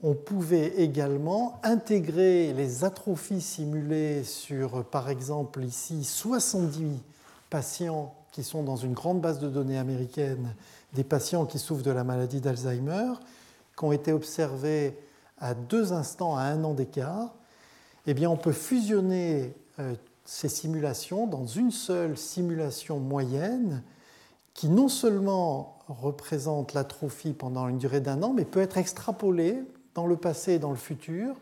[0.04, 7.02] on pouvait également intégrer les atrophies simulées sur, par exemple, ici, 70
[7.50, 10.54] patients qui sont dans une grande base de données américaine
[10.98, 13.14] des patients qui souffrent de la maladie d'Alzheimer,
[13.78, 14.98] qui ont été observés
[15.38, 17.36] à deux instants à un an d'écart.
[18.08, 19.94] eh on peut fusionner euh,
[20.26, 23.84] ces simulations dans une seule simulation moyenne
[24.56, 30.08] qui non seulement représente l'atrophie pendant une durée d'un an, mais peut être extrapolée dans
[30.08, 31.36] le passé et dans le futur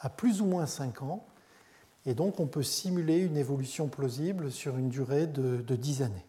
[0.00, 1.24] à plus ou moins 5 ans.
[2.06, 6.25] Et donc on peut simuler une évolution plausible sur une durée de, 10 années.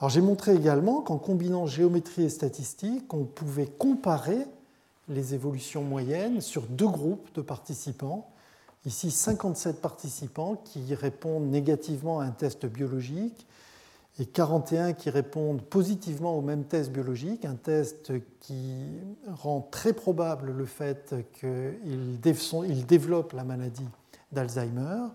[0.00, 4.46] Alors j'ai montré également qu'en combinant géométrie et statistique, on pouvait comparer
[5.10, 8.30] les évolutions moyennes sur deux groupes de participants.
[8.86, 13.46] Ici, 57 participants qui répondent négativement à un test biologique
[14.18, 18.86] et 41 qui répondent positivement au même test biologique, un test qui
[19.30, 22.20] rend très probable le fait qu'ils
[22.86, 23.88] développent la maladie
[24.32, 25.08] d'Alzheimer.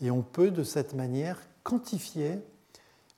[0.00, 2.40] Et on peut de cette manière quantifier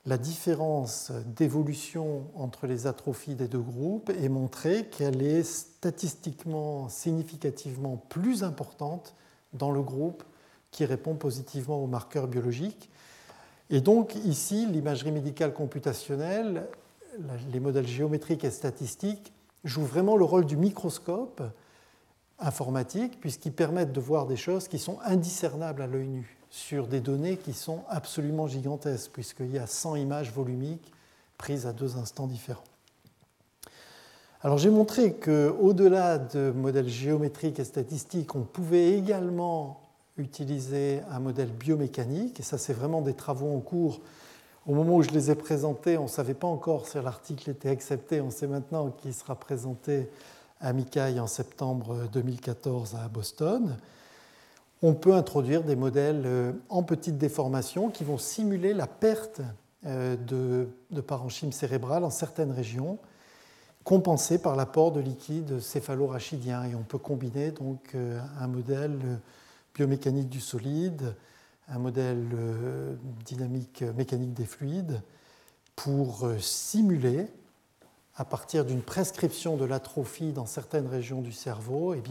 [0.05, 7.97] la différence d'évolution entre les atrophies des deux groupes et montrer qu'elle est statistiquement significativement
[8.09, 9.15] plus importante
[9.53, 10.23] dans le groupe
[10.71, 12.89] qui répond positivement aux marqueurs biologiques.
[13.69, 16.67] Et donc ici, l'imagerie médicale computationnelle,
[17.51, 19.31] les modèles géométriques et statistiques
[19.63, 21.41] jouent vraiment le rôle du microscope
[22.39, 26.99] informatique puisqu'ils permettent de voir des choses qui sont indiscernables à l'œil nu sur des
[26.99, 30.93] données qui sont absolument gigantesques, puisqu'il y a 100 images volumiques
[31.35, 32.63] prises à deux instants différents.
[34.43, 39.81] Alors j'ai montré qu'au-delà de modèles géométriques et statistiques, on pouvait également
[40.17, 44.01] utiliser un modèle biomécanique, et ça c'est vraiment des travaux en cours.
[44.67, 47.69] Au moment où je les ai présentés, on ne savait pas encore si l'article était
[47.69, 50.07] accepté, on sait maintenant qu'il sera présenté
[50.61, 53.75] à Mikai en septembre 2014 à Boston
[54.83, 59.41] on peut introduire des modèles euh, en petite déformation qui vont simuler la perte
[59.85, 62.99] euh, de, parenchyme cérébral en certaines régions,
[63.85, 66.65] compensée par l'apport de liquide céphalorachidien.
[66.65, 68.99] Et on peut combiner donc euh, un modèle
[69.73, 71.15] biomécanique du solide,
[71.69, 72.27] un modèle
[73.25, 75.01] dynamique mécanique des fluides,
[75.77, 77.25] pour simuler,
[78.17, 82.01] à partir d'une prescription de l'atrophie dans certaines régions du cerveau, eh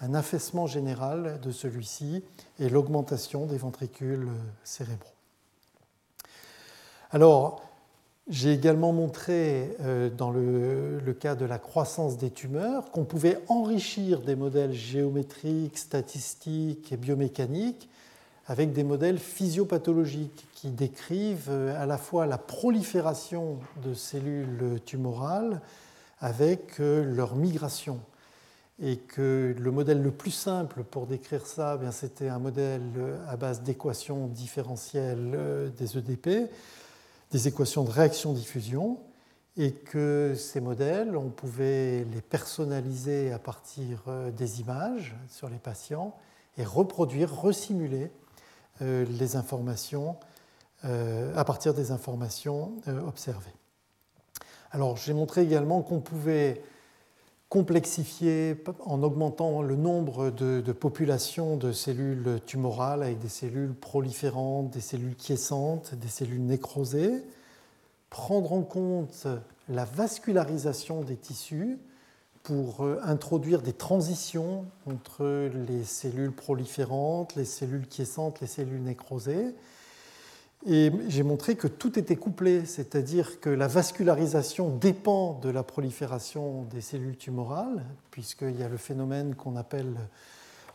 [0.00, 2.22] un affaissement général de celui-ci
[2.58, 4.28] et l'augmentation des ventricules
[4.64, 5.12] cérébraux.
[7.10, 7.62] Alors,
[8.28, 14.20] j'ai également montré euh, dans le, cas de la croissance des tumeurs qu'on pouvait enrichir
[14.20, 17.88] des modèles géométriques, statistiques et biomécaniques
[18.48, 25.60] avec des modèles physiopathologiques qui décrivent euh, à la fois la prolifération de cellules tumorales
[26.20, 28.00] avec euh, leur migration
[28.82, 32.82] et que le modèle le plus simple pour décrire ça, eh c'était un modèle
[33.28, 36.50] à base d'équations différentielles euh, des EDP,
[37.30, 38.98] des équations de réaction-diffusion,
[39.56, 45.56] et que ces modèles, on pouvait les personnaliser à partir euh, des images sur les
[45.56, 46.14] patients
[46.58, 48.10] et reproduire, resimuler
[48.82, 50.16] euh, les informations
[50.82, 52.74] à partir des informations
[53.08, 53.54] observées.
[54.70, 56.62] Alors j'ai montré également qu'on pouvait
[57.48, 64.80] complexifier en augmentant le nombre de, populations de cellules tumorales avec des cellules proliférantes, des
[64.80, 67.22] cellules quiescentes, des cellules nécrosées,
[68.10, 69.26] prendre en compte
[69.68, 71.78] la vascularisation des tissus
[72.42, 79.54] pour euh, introduire des transitions entre les cellules proliférantes, les cellules quiescentes, les cellules nécrosées,
[80.68, 86.64] et j'ai montré que tout était couplé, c'est-à-dire que la vascularisation dépend de la prolifération
[86.64, 89.94] des cellules tumorales, puisqu'il y a le phénomène qu'on appelle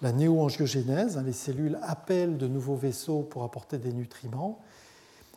[0.01, 1.21] la néoangiogénèse.
[1.25, 4.59] Les cellules appellent de nouveaux vaisseaux pour apporter des nutriments.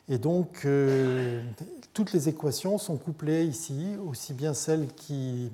[0.08, 1.42] Et donc, euh,
[1.92, 5.50] toutes les équations sont couplées ici, aussi bien celles qui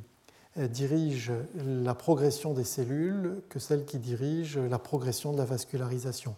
[0.59, 6.35] euh, dirigent la progression des cellules que celles qui dirigent la progression de la vascularisation.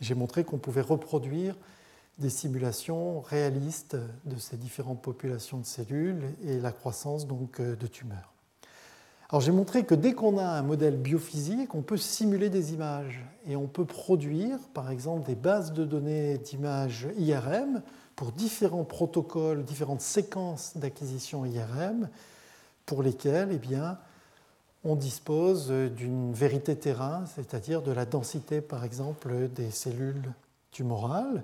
[0.00, 1.54] J'ai montré qu'on pouvait reproduire
[2.18, 7.86] des simulations réalistes de ces différentes populations de cellules et la croissance donc euh, de
[7.86, 8.32] tumeurs.
[9.30, 13.24] Alors j'ai montré que dès qu'on a un modèle biophysique, on peut simuler des images
[13.48, 17.82] et on peut produire par exemple des bases de données d'images IRM
[18.14, 22.08] pour différents protocoles, différentes séquences d'acquisition IRM
[22.86, 23.98] pour lesquelles eh bien,
[24.84, 30.32] on dispose d'une vérité terrain, c'est-à-dire de la densité par exemple des cellules
[30.70, 31.42] tumorales.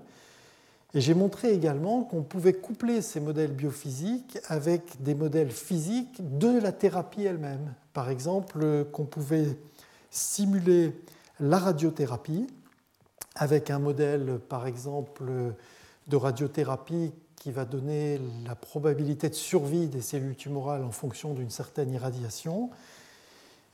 [0.95, 6.59] Et j'ai montré également qu'on pouvait coupler ces modèles biophysiques avec des modèles physiques de
[6.59, 7.75] la thérapie elle-même.
[7.93, 9.57] Par exemple, qu'on pouvait
[10.11, 10.93] simuler
[11.39, 12.49] la radiothérapie
[13.37, 15.25] avec un modèle, par exemple,
[16.09, 21.51] de radiothérapie qui va donner la probabilité de survie des cellules tumorales en fonction d'une
[21.51, 22.71] certaine irradiation.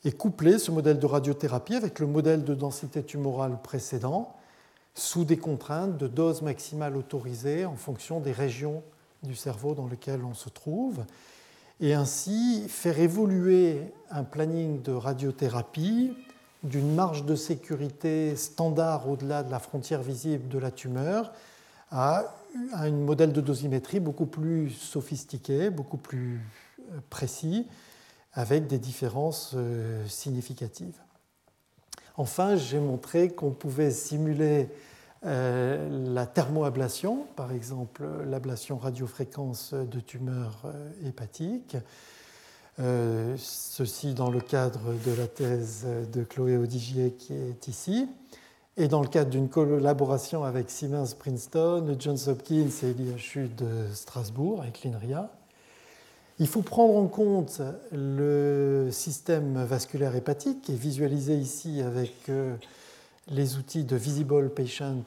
[0.05, 4.36] et coupler ce modèle de radiothérapie avec le modèle de densité tumorale précédent
[4.97, 8.81] sous des contraintes de dose maximale autorisée en fonction des régions
[9.21, 11.05] du cerveau dans lesquelles on se trouve,
[11.79, 16.13] et ainsi faire évoluer un planning de radiothérapie
[16.63, 21.31] d'une marge de sécurité standard au-delà de la frontière visible de la tumeur
[21.91, 22.35] à
[22.73, 26.41] un modèle de dosimétrie beaucoup plus sophistiqué, beaucoup plus
[26.79, 27.67] euh, précis,
[28.33, 30.99] avec des différences euh, significatives.
[32.17, 34.69] Enfin, j'ai montré qu'on pouvait simuler
[35.25, 40.63] euh, la thermoablation, par exemple l'ablation radiofréquence de tumeurs
[41.05, 41.77] hépatiques,
[43.37, 48.07] ceci dans le cadre de la thèse de Chloé Odigier qui est ici.
[48.79, 54.61] Et dans le cadre d'une collaboration avec Siemens Princeton, Johns Hopkins et l'IHU de Strasbourg,
[54.61, 55.31] avec l'INRIA,
[56.39, 62.55] il faut prendre en compte le système vasculaire hépatique, qui est visualisé ici avec euh,
[63.27, 65.03] les outils de Visible Patient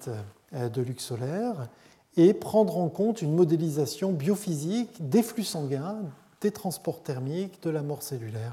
[0.54, 1.68] euh, de Luxolaire,
[2.16, 5.98] et prendre en compte une modélisation biophysique des flux sanguins,
[6.40, 8.52] des transports thermiques, de la mort cellulaire.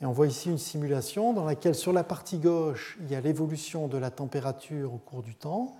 [0.00, 3.20] Et on voit ici une simulation dans laquelle sur la partie gauche, il y a
[3.20, 5.76] l'évolution de la température au cours du temps,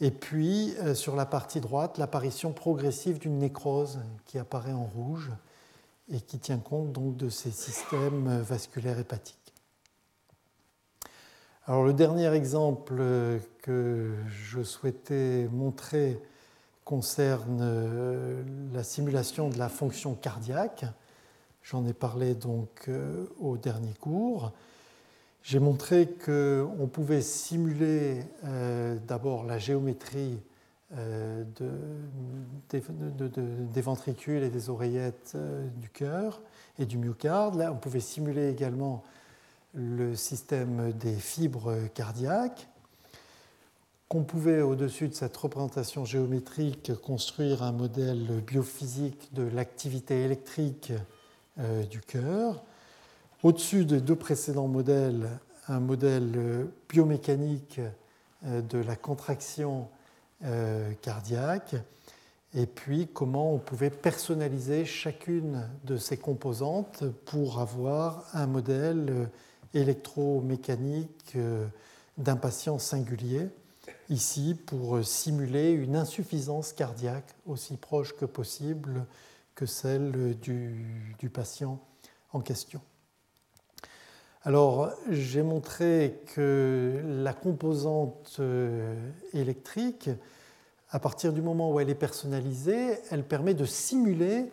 [0.00, 5.30] et puis euh, sur la partie droite, l'apparition progressive d'une nécrose qui apparaît en rouge
[6.12, 9.36] et qui tient compte donc de ces systèmes vasculaires hépatiques.
[11.66, 13.00] Alors le dernier exemple
[13.62, 16.20] que je souhaitais montrer
[16.84, 20.84] concerne euh, la simulation de la fonction cardiaque.
[21.62, 24.52] J'en ai parlé donc euh, au dernier cours.
[25.42, 30.38] J'ai montré qu'on pouvait simuler euh, d'abord la géométrie
[30.96, 31.44] euh,
[32.70, 35.36] des ventricules et des oreillettes
[35.76, 36.42] du cœur
[36.78, 37.56] et du myocarde.
[37.56, 39.02] Là, on pouvait simuler également
[39.74, 42.68] le système des fibres cardiaques,
[44.08, 50.92] qu'on pouvait, au-dessus de cette représentation géométrique, construire un modèle biophysique de l'activité électrique
[51.60, 52.64] euh, du cœur.
[53.42, 55.28] Au-dessus des deux précédents modèles,
[55.66, 57.80] un modèle euh, biomécanique
[58.44, 59.88] euh, de la contraction
[61.02, 61.74] cardiaque,
[62.54, 69.28] et puis comment on pouvait personnaliser chacune de ces composantes pour avoir un modèle
[69.74, 71.36] électromécanique
[72.16, 73.50] d'un patient singulier,
[74.08, 79.04] ici pour simuler une insuffisance cardiaque aussi proche que possible
[79.54, 81.78] que celle du, patient
[82.32, 82.80] en question.
[84.42, 88.94] Alors, j'ai montré que la composante euh,
[89.34, 90.08] électrique,
[90.90, 94.50] à partir du moment où elle est personnalisée, elle permet de simuler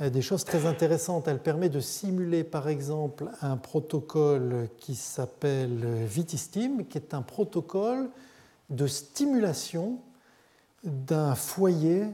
[0.00, 1.26] euh, des choses très intéressantes.
[1.26, 8.08] Elle permet de simuler, par exemple, un protocole qui s'appelle Vitistim, qui est un protocole
[8.70, 9.98] de stimulation
[10.84, 12.06] d'un foyer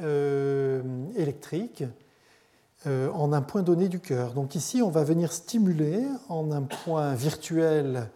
[0.00, 0.82] euh,
[1.16, 1.86] électrique euh,
[2.86, 4.32] en un point donné du cœur.
[4.32, 8.08] Donc ici, on va venir stimuler en un point virtuel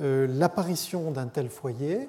[0.00, 2.08] euh, l'apparition d'un tel foyer.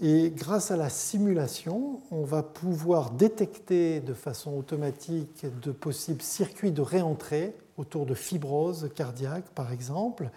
[0.00, 6.72] Et grâce à la simulation, on va pouvoir détecter de façon automatique de possibles circuits
[6.72, 10.30] de réentrée autour de fibrose cardiaque, par exemple.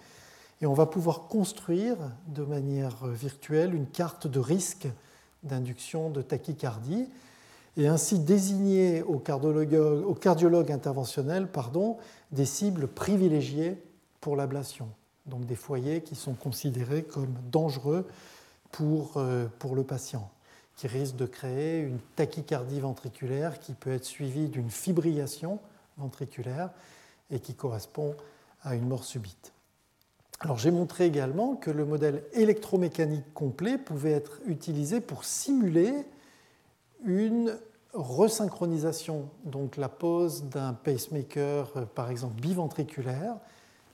[0.60, 1.96] Et on va pouvoir construire
[2.28, 4.86] de manière virtuelle une carte de risque
[5.42, 7.08] d'induction de tachycardie
[7.76, 11.96] et ainsi désigner au cardiologue, interventionnel pardon,
[12.30, 13.82] des cibles privilégiées
[14.20, 14.88] pour l'ablation,
[15.26, 18.06] donc des foyers qui sont considérés comme dangereux
[18.70, 20.30] pour, euh, pour le patient,
[20.76, 25.58] qui risquent de créer une tachycardie ventriculaire qui peut être suivie d'une fibrillation
[25.98, 26.70] ventriculaire
[27.30, 28.14] et qui correspond
[28.62, 29.52] à une mort subite.
[30.40, 36.04] Alors j'ai montré également que le modèle électromécanique complet pouvait être utilisé pour simuler
[37.04, 37.58] une
[37.94, 43.36] resynchronisation, donc la pose d'un pacemaker, euh, par exemple biventriculaire,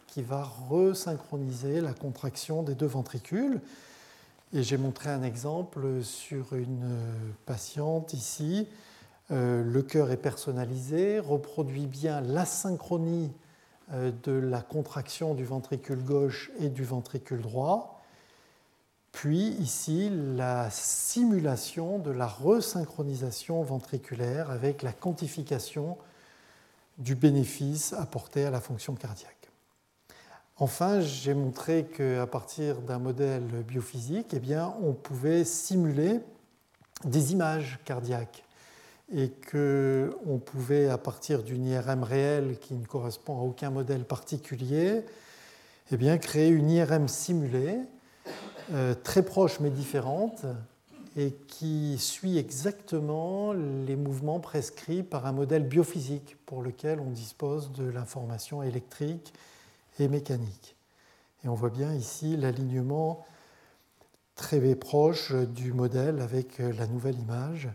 [0.07, 3.61] qui va resynchroniser la contraction des deux ventricules.
[4.55, 8.69] Et j'ai montré un exemple sur une euh, patiente ici.
[9.31, 13.33] Euh, le cœur est personnalisé, reproduit bien l'asyncronie
[13.90, 17.98] de la contraction du ventricule gauche et du ventricule droit
[19.13, 25.96] puis ici, la simulation de la resynchronisation ventriculaire avec la quantification
[26.98, 29.50] du bénéfice apporté à la fonction cardiaque.
[30.56, 36.21] Enfin, j'ai montré qu'à partir d'un modèle biophysique, eh bien, on pouvait simuler
[37.04, 38.44] des images cardiaques.
[39.11, 45.02] et qu'on pouvait, à partir d'une IRM réelle qui ne correspond à aucun modèle particulier,
[45.90, 47.79] eh bien, créer une IRM simulée,
[48.73, 50.44] euh, très proche mais différente,
[51.16, 57.73] et qui suit exactement les mouvements prescrits par un modèle biophysique pour lequel on dispose
[57.73, 59.33] de l'information électrique
[59.98, 60.77] et mécanique.
[61.44, 63.27] Et on voit bien ici l'alignement
[64.37, 67.69] très proche du modèle avec la nouvelle image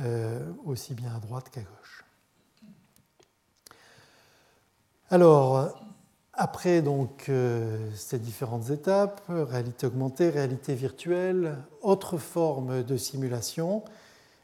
[0.00, 2.04] euh, aussi bien à droite qu'à gauche.
[5.10, 5.78] Alors,
[6.42, 13.84] après donc euh, ces différentes étapes, réalité augmentée, réalité virtuelle, autre forme de simulation,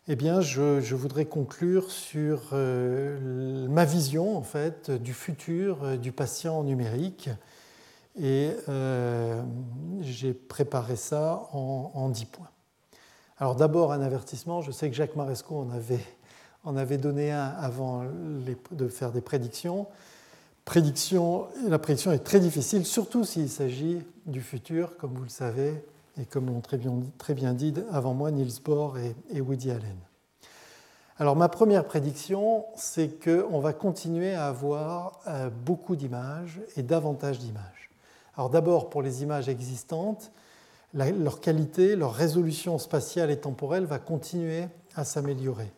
[0.07, 6.63] eh bien, je, voudrais conclure sur euh, ma vision en fait du futur du patient
[6.63, 7.31] numérique.
[8.21, 8.51] Et
[10.01, 12.51] j'ai préparé ça en, en 10 points.
[13.39, 16.05] Alors d'abord un avertissement, je sais que Jacques Maresco en avait,
[16.63, 18.05] en avait donné un avant
[18.71, 19.89] de faire des prédictions.
[20.69, 25.83] La prédiction est très difficile, surtout s'il s'agit du futur, comme vous le savez,
[26.21, 28.99] et comme l'ont très bien, très bien dit avant moi Niels Bohr
[29.33, 29.97] et, Woody Allen.
[31.17, 37.39] Alors ma première prédiction, c'est qu'on va continuer à avoir euh, beaucoup d'images et davantage
[37.39, 37.89] d'images.
[38.37, 40.33] Alors d'abord pour les images existantes,
[40.93, 45.73] leur qualité, leur résolution spatiale et temporelle va continuer à s'améliorer.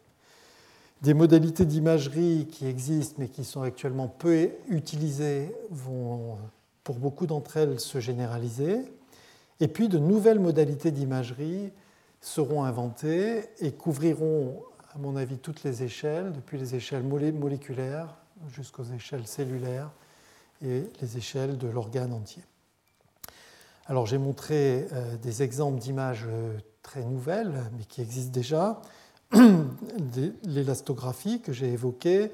[1.03, 6.36] Des modalités d'imagerie qui existent mais qui sont actuellement peu utilisées vont,
[6.84, 8.82] pour beaucoup d'entre elles, se généraliser.
[9.61, 11.72] Et puis de nouvelles modalités d'imagerie
[12.20, 14.62] seront inventées et couvriront,
[14.94, 18.16] à mon avis, toutes les échelles, depuis les échelles moléculaires
[18.53, 19.90] jusqu'aux échelles cellulaires
[20.62, 22.42] et les échelles de l'organe entier.
[23.86, 28.80] Alors j'ai montré euh, des exemples d'images euh, très nouvelles, mais qui existent déjà.
[30.45, 32.33] L'élastographie que j'ai évoquée,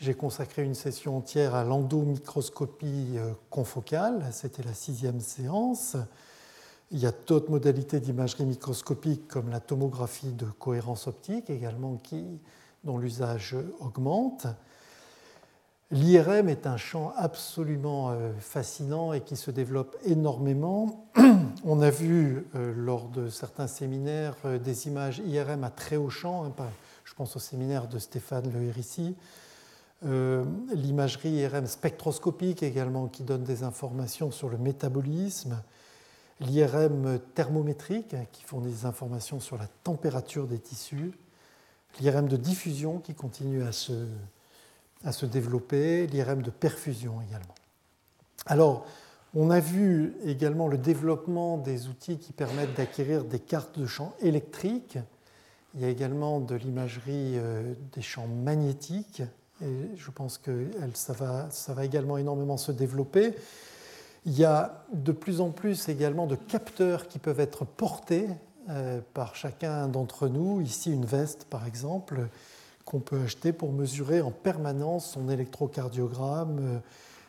[0.00, 5.96] j'ai consacré une session entière à l'endomicroscopie euh, confocale, c'était la sixième séance.
[6.90, 12.24] Il y a d'autres modalités d'imagerie microscopique comme la tomographie de cohérence optique également qui,
[12.82, 14.46] dont l'usage augmente.
[15.90, 21.10] L'IRM est un champ absolument euh, fascinant et qui se développe énormément.
[21.64, 26.08] On a vu euh, lors de certains séminaires euh, des images IRM à très haut
[26.08, 26.46] champ.
[26.46, 26.52] Hein,
[27.04, 29.14] je pense au séminaire de Stéphane Le Hérissi.
[30.02, 35.62] L'imagerie IRM spectroscopique également qui donne des informations sur le métabolisme.
[36.40, 41.12] L'IRM thermométrique hein, qui fournit des informations sur la température des tissus.
[42.00, 43.94] L'IRM de diffusion qui continue à se
[45.04, 47.54] à se développer, l'IRM de perfusion également.
[48.46, 48.86] Alors,
[49.34, 54.14] on a vu également le développement des outils qui permettent d'acquérir des cartes de champs
[54.20, 54.98] électriques.
[55.74, 59.22] Il y a également de l'imagerie euh, des champs magnétiques,
[59.60, 63.34] et je pense que ça va, ça va également énormément se développer.
[64.26, 68.28] Il y a de plus en plus également de capteurs qui peuvent être portés
[68.70, 70.60] euh, par chacun d'entre nous.
[70.60, 72.28] Ici, une veste, par exemple,
[72.84, 76.78] qu'on peut acheter pour mesurer en permanence son électrocardiogramme, euh,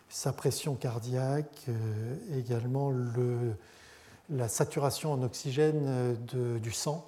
[0.09, 2.91] sa pression cardiaque, euh, également
[4.29, 7.07] la saturation en oxygène euh, du sang,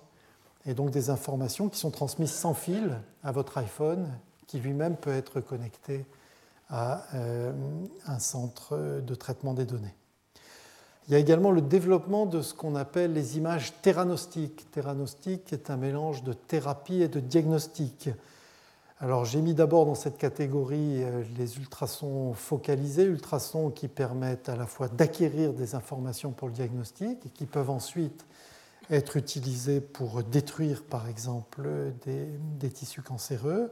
[0.66, 4.10] et donc des informations qui sont transmises sans fil à votre iPhone,
[4.48, 6.06] qui lui-même peut être connecté
[6.70, 7.06] à
[8.06, 9.96] un centre de traitement des données.
[11.08, 14.70] Il y a également le développement de ce qu'on appelle les images théranostiques.
[14.72, 18.10] Théranostique est un mélange de thérapie et de diagnostic.
[19.00, 24.56] Alors j'ai mis d'abord dans cette catégorie euh, les ultrasons focalisés, ultrasons qui permettent à
[24.56, 28.26] la fois d'acquérir des informations pour le diagnostic et qui peuvent ensuite
[28.90, 31.70] être utilisés pour détruire par exemple
[32.06, 33.72] des, tissus cancéreux.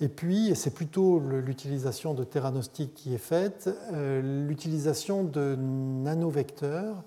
[0.00, 7.02] Et puis, c'est plutôt l'utilisation de théranostiques qui est faite, euh, l'utilisation de nanovecteurs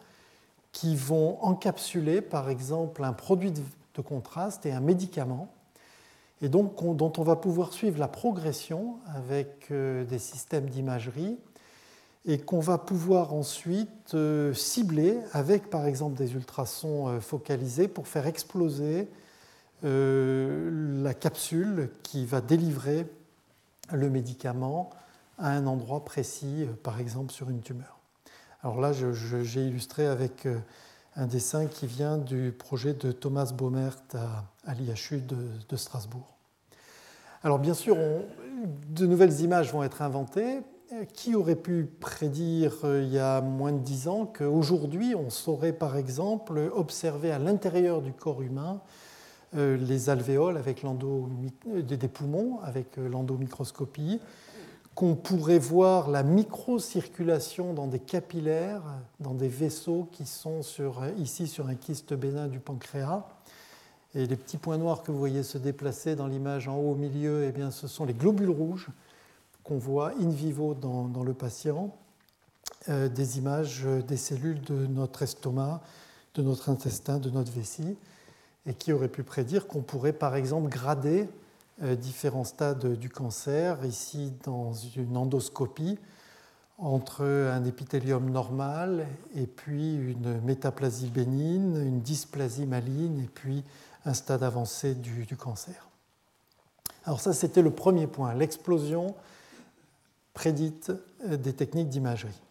[0.72, 5.55] qui vont encapsuler par exemple un produit de contraste et un médicament
[6.42, 11.38] et donc dont on va pouvoir suivre la progression avec euh, des systèmes d'imagerie
[12.26, 18.08] et qu'on va pouvoir ensuite euh, cibler avec par exemple des ultrasons euh, focalisés pour
[18.08, 19.08] faire exploser
[19.84, 23.06] la capsule qui va délivrer
[23.92, 24.90] le médicament
[25.38, 28.00] à un endroit précis, par exemple sur une tumeur.
[28.64, 30.48] Alors là, j'ai illustré avec
[31.16, 36.36] un dessin qui vient du projet de Thomas Baumert à, l'IHU de, Strasbourg.
[37.44, 37.96] Alors bien sûr,
[38.90, 40.62] de nouvelles images vont être inventées.
[41.14, 45.74] Qui aurait pu prédire euh, il y a moins de dix ans qu'aujourd'hui on saurait
[45.74, 48.82] par exemple observer à l'intérieur du corps humain
[49.54, 50.86] les alvéoles avec
[51.66, 54.20] des poumons avec l'endomicroscopie,
[54.96, 58.82] qu'on pourrait voir la microcirculation dans des capillaires,
[59.20, 60.62] dans des vaisseaux qui sont
[61.18, 63.26] ici sur un kyste bénin du pancréas.
[64.16, 66.96] Et les petits points noirs que vous voyez se déplacer dans l'image en haut au
[66.96, 68.88] milieu, eh bien, ce sont les globules rouges
[69.66, 71.94] qu'on voit in vivo dans, le patient,
[72.88, 75.82] euh, des images des cellules de notre estomac,
[76.36, 77.98] de notre intestin, de notre vessie,
[78.66, 81.28] et qui auraient pu prédire qu'on pourrait par exemple grader
[81.82, 86.00] différents stades du cancer, ici dans une endoscopie,
[86.78, 93.64] entre un épithélium normal et puis une métaplasie bénigne, une dysplasie maligne et puis
[94.06, 95.88] un stade avancé du, cancer.
[97.06, 99.16] Alors ça, c'était le premier point, l'explosion
[100.34, 100.92] prédite
[101.26, 102.42] euh, des techniques d'imagerie.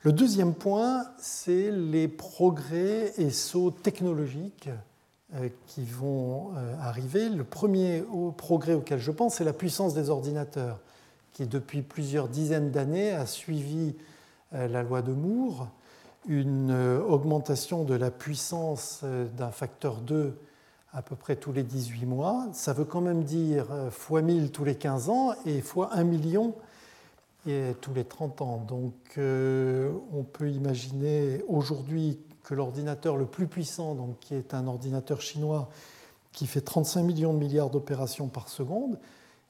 [0.00, 4.76] Le deuxième point, c'est les progrès et sauts technologiques euh,
[5.66, 7.28] qui vont euh, arriver.
[7.28, 8.04] Le premier
[8.36, 10.80] progrès auquel je pense, c'est la puissance des ordinateurs,
[11.32, 13.94] qui depuis plusieurs dizaines d'années a suivi
[14.54, 15.68] euh, la loi de Moore,
[16.28, 16.72] une
[17.08, 19.04] augmentation de la puissance
[19.38, 20.36] d'un facteur 2
[20.92, 22.48] à peu près tous les 18 mois.
[22.52, 26.52] Ça veut quand même dire fois 1000 tous les 15 ans et fois 1 million
[27.80, 28.56] tous les 30 ans.
[28.66, 35.20] Donc on peut imaginer aujourd'hui que l'ordinateur le plus puissant, donc, qui est un ordinateur
[35.20, 35.68] chinois
[36.32, 38.98] qui fait 35 millions de milliards d'opérations par seconde,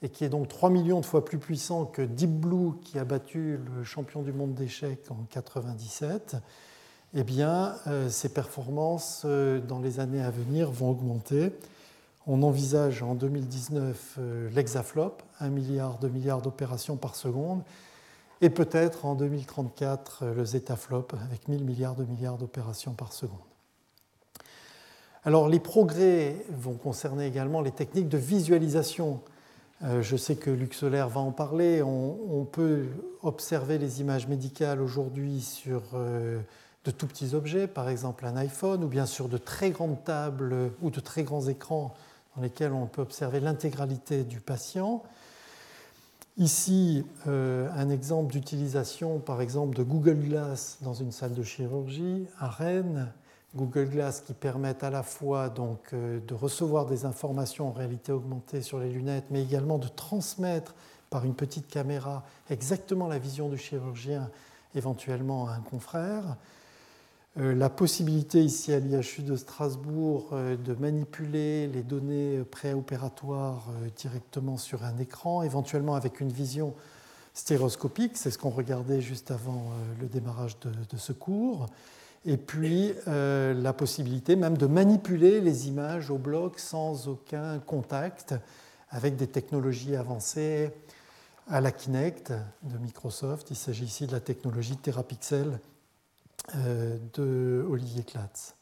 [0.02, 3.04] et qui est donc 3 millions de fois plus puissant que Deep Blue, qui a
[3.04, 6.36] battu le champion du monde d'échecs en 97,
[7.14, 11.52] eh bien, euh, ces performances euh, dans les années à venir vont augmenter.
[12.26, 17.62] On envisage en 2019 euh, l'hexaflop, 1 milliard de milliards d'opérations par seconde,
[18.40, 23.38] et peut-être en 2034 le zetaflop avec 1000 milliards de milliards d'opérations par seconde.
[25.24, 29.20] Alors les progrès vont concerner également les techniques de visualisation.
[29.82, 31.82] Euh, je sais que Luxolaire va en parler.
[31.82, 32.86] On, peut
[33.22, 36.38] observer les images médicales aujourd'hui sur euh,
[36.84, 40.70] de tout petits objets, par exemple un iPhone, ou bien sur de très grandes tables
[40.80, 41.92] ou de très grands écrans
[42.36, 45.02] dans lesquels on peut observer l'intégralité du patient.
[46.38, 52.26] Ici, euh, un exemple d'utilisation, par exemple, de Google Glass dans une salle de chirurgie
[52.38, 53.10] à Rennes.
[53.54, 58.12] Google Glass qui permet à la fois donc, euh, de recevoir des informations en réalité
[58.12, 60.74] augmentée sur les lunettes, mais également de transmettre
[61.08, 64.28] par une petite caméra exactement la vision du chirurgien,
[64.74, 66.36] éventuellement à un confrère.
[67.38, 73.88] Euh, la possibilité ici à l'IHU de Strasbourg euh, de manipuler les données préopératoires euh,
[73.94, 76.74] directement sur un écran, éventuellement avec une vision
[77.34, 79.66] stéroscopique, c'est ce qu'on regardait juste avant
[80.00, 81.66] le démarrage de, ce cours,
[82.24, 88.34] et puis la possibilité même de manipuler les images au bloc sans aucun contact
[88.88, 90.70] avec des technologies avancées
[91.48, 92.32] à la Kinect
[92.62, 93.50] de Microsoft.
[93.50, 95.75] Il s'agit ici de la technologie Terapixel euh,
[96.54, 98.56] de Olivier Klatz.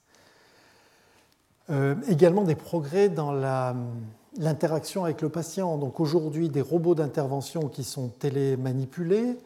[1.71, 3.33] Euh, également des progrès dans
[4.37, 5.79] l'interaction avec le patient.
[5.79, 9.39] Donc aujourd'hui, des robots d'intervention qui sont télémanipulés.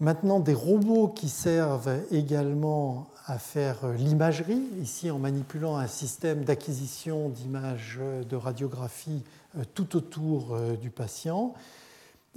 [0.00, 7.30] Maintenant, des robots qui servent également à faire l'imagerie, ici en manipulant un système d'acquisition
[7.30, 7.98] d'images
[8.28, 9.22] de radiographie
[9.56, 11.54] euh, tout autour du patient.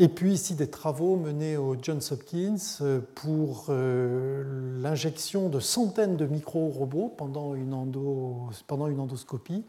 [0.01, 6.17] Et puis ici des travaux menés au Johns Hopkins euh, pour euh, l'injection de centaines
[6.17, 9.63] de micro-robots pendant une, endoscopie,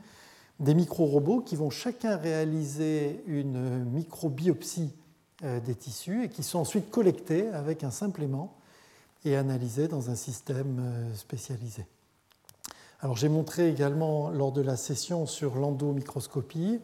[0.59, 4.95] des micro-robots qui vont chacun réaliser une microbiopsie
[5.45, 8.57] euh, des tissus et qui sont ensuite collectés avec un simple aimant
[9.26, 10.80] et analysés dans un système
[11.14, 11.85] spécialisé.
[13.01, 16.80] Alors j'ai montré également lors de la session sur l'endomicroscopie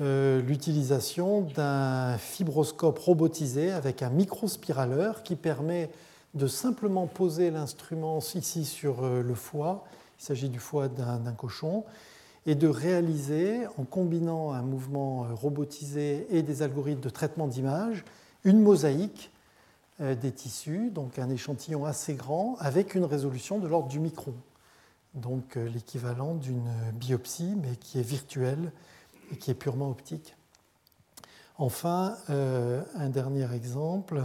[0.00, 5.90] l'utilisation d'un fibroscope robotisé avec un microspiraleur qui permet
[6.34, 9.84] de simplement poser l'instrument ici sur euh, le foie,
[10.18, 11.84] il s'agit du foie d'un cochon,
[12.46, 18.04] et de réaliser, en combinant un mouvement euh, robotisé et des algorithmes de traitement d'image,
[18.44, 19.30] une mosaïque
[20.00, 24.34] des tissus, donc un échantillon assez grand, avec une résolution de l'ordre du micron,
[25.14, 28.72] donc l'équivalent d'une biopsie, mais qui est virtuelle
[29.30, 30.34] et qui est purement optique.
[31.58, 34.22] Enfin, euh, un dernier exemple,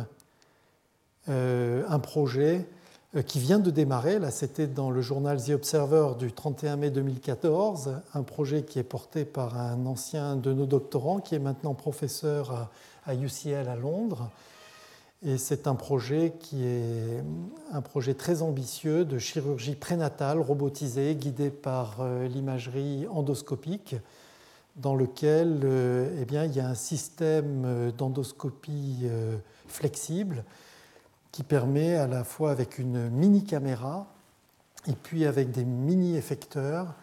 [1.29, 2.65] euh, un projet
[3.15, 6.89] euh, qui vient de démarrer, là c'était dans le journal The Observer du 31 mai
[6.89, 11.73] 2014, un projet qui est porté par un ancien de nos doctorants qui est maintenant
[11.73, 12.69] professeur
[13.05, 14.31] à, UCL à Londres.
[15.23, 17.23] Et c'est un projet qui est
[17.71, 21.97] un projet très ambitieux de chirurgie prénatale robotisée, guidée par
[22.29, 23.95] l'imagerie endoscopique,
[24.77, 25.67] dans lequel
[26.19, 29.07] eh bien, il y a un système d'endoscopie
[29.67, 30.43] flexible
[31.31, 34.07] qui permet à la fois avec une mini caméra
[34.87, 36.93] et puis avec des mini effecteurs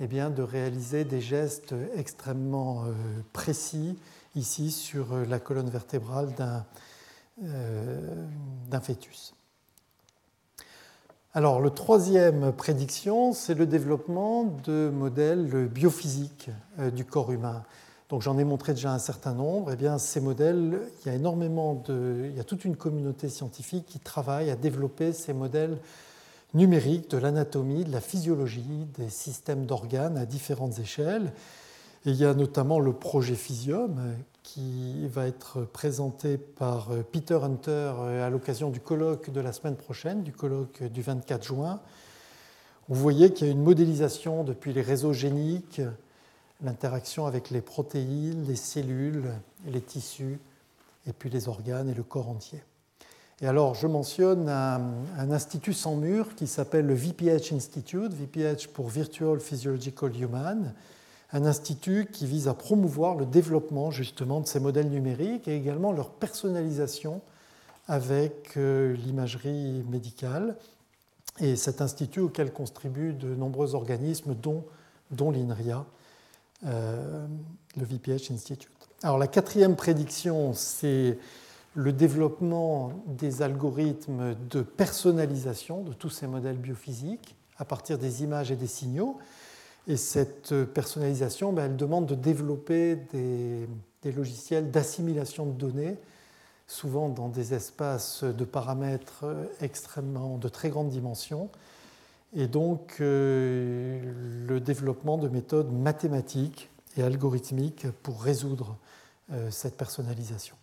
[0.00, 2.84] eh bien, de réaliser des gestes extrêmement
[3.32, 3.98] précis
[4.36, 6.32] ici sur la colonne vertébrale
[7.42, 8.26] euh,
[8.70, 9.34] d'un fœtus.
[11.36, 17.64] Alors, le troisième prédiction, c'est le développement de modèles biophysiques euh, du corps humain.
[18.08, 19.72] Donc, j'en ai montré déjà un certain nombre.
[19.72, 23.28] Eh bien, ces modèles, il y a énormément de, il y a toute une communauté
[23.28, 25.78] scientifique qui travaille à développer ces modèles
[26.54, 31.32] numériques de l'anatomie, de la physiologie, des systèmes d'organes à différentes échelles.
[32.06, 33.98] Et il y a notamment le projet Physium
[34.44, 39.52] qui va être présenté par euh, Peter Hunter euh, à l'occasion du colloque de la
[39.52, 41.80] semaine prochaine, du colloque du 24 juin.
[42.88, 45.80] Vous voyez qu'il y a une modélisation depuis les réseaux géniques,
[46.62, 49.32] l'interaction avec les protéines, les cellules,
[49.66, 50.38] les tissus,
[51.06, 52.62] et puis les organes et le corps entier.
[53.40, 54.80] Et alors, je mentionne un,
[55.18, 60.74] un institut sans mur qui s'appelle le VPH Institute, VPH pour Virtual Physiological Human,
[61.34, 65.92] un institut qui vise à promouvoir le développement justement de ces modèles numériques et également
[65.92, 67.20] leur personnalisation
[67.88, 70.56] avec euh, l'imagerie médicale.
[71.40, 74.64] Et cet institut auquel contribuent de nombreux organismes, dont,
[75.10, 75.84] l'INRIA,
[76.66, 77.26] euh,
[77.76, 78.70] le VPH Institute.
[79.02, 81.18] Alors la quatrième prédiction, c'est
[81.74, 88.52] le développement des algorithmes de personnalisation de tous ces modèles biophysiques à partir des images
[88.52, 89.18] et des signaux.
[89.86, 93.66] Et cette personnalisation, ben, elle demande de développer des,
[94.12, 95.96] logiciels d'assimilation de données,
[96.66, 99.24] souvent dans des espaces de paramètres
[99.60, 101.50] extrêmement de très grande dimension,
[102.36, 104.00] et donc euh,
[104.46, 108.76] le développement de méthodes mathématiques et algorithmiques pour résoudre
[109.32, 110.56] euh, cette personnalisation.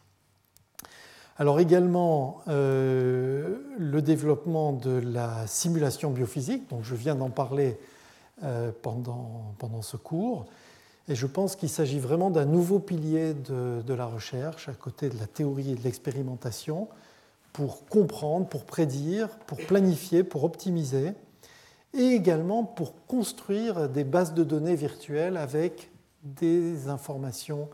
[1.37, 7.90] Alors également euh, le développement de la simulation biophysique, dont je viens d'en parler euh,
[8.81, 10.45] pendant, pendant ce cours.
[11.07, 15.09] Et je pense qu'il s'agit vraiment d'un nouveau pilier de, de, la recherche, à côté
[15.09, 16.87] de la théorie et de l'expérimentation,
[17.53, 21.13] pour comprendre, pour prédire, pour planifier, pour optimiser,
[21.93, 25.91] et également pour construire des bases de données virtuelles avec
[26.23, 27.69] des informations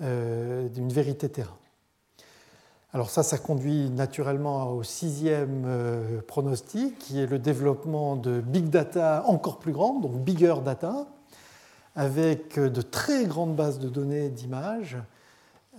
[0.00, 1.56] euh, d'une vérité terrain.
[2.94, 8.68] Alors ça, ça conduit naturellement au sixième euh, pronostic, qui est le développement de big
[8.68, 11.06] data encore plus grande, donc bigger data,
[11.96, 14.98] avec de très grandes bases de données d'images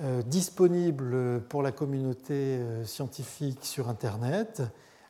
[0.01, 4.63] euh, disponibles pour la communauté euh, scientifique sur Internet,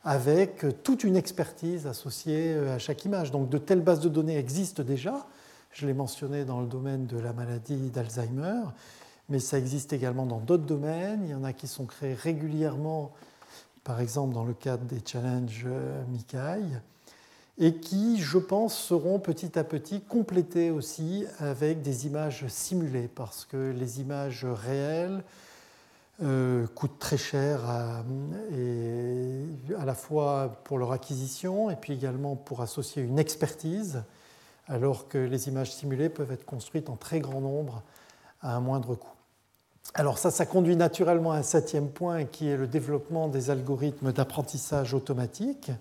[0.04, 3.32] avec toute une expertise associée à chaque image.
[3.32, 5.26] Donc de telles bases de données existent déjà,
[5.72, 8.64] je l'ai mentionné dans le domaine de la maladie d'Alzheimer,
[9.30, 11.22] mais ça existe également dans d'autres domaines.
[11.26, 13.12] Il y en a qui sont créés régulièrement,
[13.84, 16.62] par exemple dans le cadre des challenges euh, Mikai,
[17.60, 23.46] et qui, je pense, seront petit à petit complétés aussi avec des images simulées, parce
[23.46, 25.24] que les images réelles
[26.22, 28.04] euh, coûtent très cher à,
[29.84, 34.04] la fois pour leur acquisition et puis également pour associer une expertise,
[34.68, 37.82] alors que les images simulées peuvent être construites en très grand nombre
[38.42, 39.13] à un moindre coût.
[39.96, 44.12] Alors ça, ça conduit naturellement à un septième point qui est le développement des algorithmes
[44.12, 45.72] d'apprentissage automatique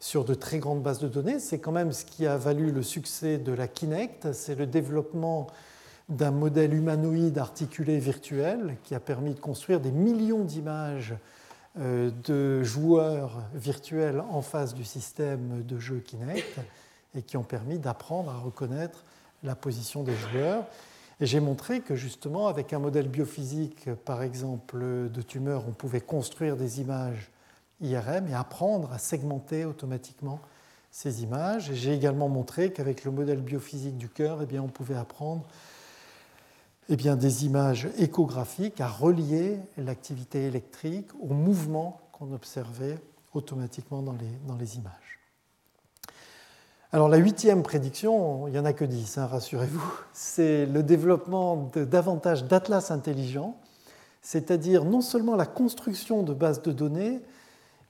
[0.00, 1.38] sur de très grandes bases de données.
[1.38, 5.46] C'est quand même ce qui a valu le succès de la Kinect, c'est le développement
[6.08, 11.14] d'un modèle humanoïde articulé virtuel qui a permis de construire des millions d'images
[11.78, 16.60] euh, de joueurs virtuels en face du système de jeu Kinect
[17.14, 19.04] et qui ont permis d'apprendre à reconnaître
[19.44, 20.64] la position des joueurs.
[21.20, 24.78] J'ai montré que justement, avec un modèle biophysique, par exemple,
[25.10, 27.30] de tumeur, on pouvait construire des images
[27.80, 30.40] IRM et apprendre à segmenter automatiquement
[30.90, 31.72] ces images.
[31.72, 35.44] J'ai également montré qu'avec le modèle biophysique du cœur, eh on pouvait apprendre
[36.88, 42.98] eh des images échographiques à relier l'activité électrique au mouvement qu'on observait
[43.32, 45.23] automatiquement dans les images.
[46.94, 49.82] Alors la huitième prédiction, il n'y en a que dix, hein, rassurez-vous,
[50.12, 53.56] c'est le développement de davantage d'atlas intelligents,
[54.22, 57.20] c'est-à-dire non seulement la construction de bases de données,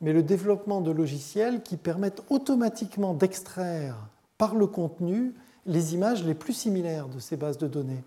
[0.01, 3.95] mais le développement de logiciels qui permettent automatiquement d'extraire
[4.39, 5.35] par le contenu
[5.67, 8.03] les images les plus similaires de ces bases de données.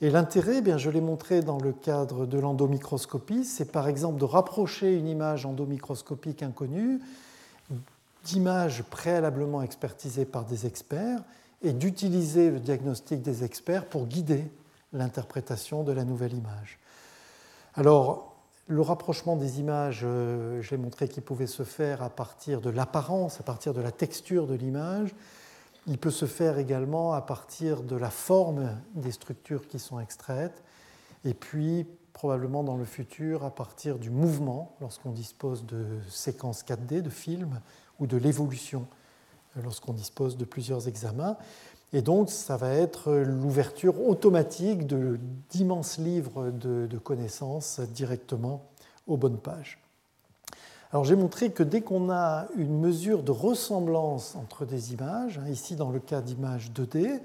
[0.00, 4.24] Et l'intérêt, eh je l'ai montré dans le cadre de l'endomicroscopie, c'est par exemple de
[4.24, 6.98] rapprocher une image endomicroscopique inconnue
[8.26, 11.22] d'images préalablement expertisées par des experts
[11.62, 14.50] et d'utiliser le diagnostic des experts pour guider
[14.92, 16.78] l'interprétation de la nouvelle image.
[17.74, 18.34] Alors,
[18.68, 23.38] le rapprochement des images, euh, j'ai montré qu'il pouvait se faire à partir de l'apparence,
[23.38, 25.14] à partir de la texture de l'image.
[25.86, 30.64] Il peut se faire également à partir de la forme des structures qui sont extraites.
[31.24, 37.02] Et puis, probablement dans le futur, à partir du mouvement, lorsqu'on dispose de séquences 4D,
[37.02, 37.60] de films,
[38.00, 38.86] ou de l'évolution,
[39.56, 41.36] euh, lorsqu'on dispose de plusieurs examens.
[41.92, 44.86] Et donc, ça va être l'ouverture automatique
[45.50, 48.64] d'immenses livres de, connaissances directement
[49.06, 49.78] aux bonnes pages.
[50.92, 55.48] Alors, j'ai montré que dès qu'on a une mesure de ressemblance entre des images, hein,
[55.48, 57.20] ici dans le cas d'images 2D,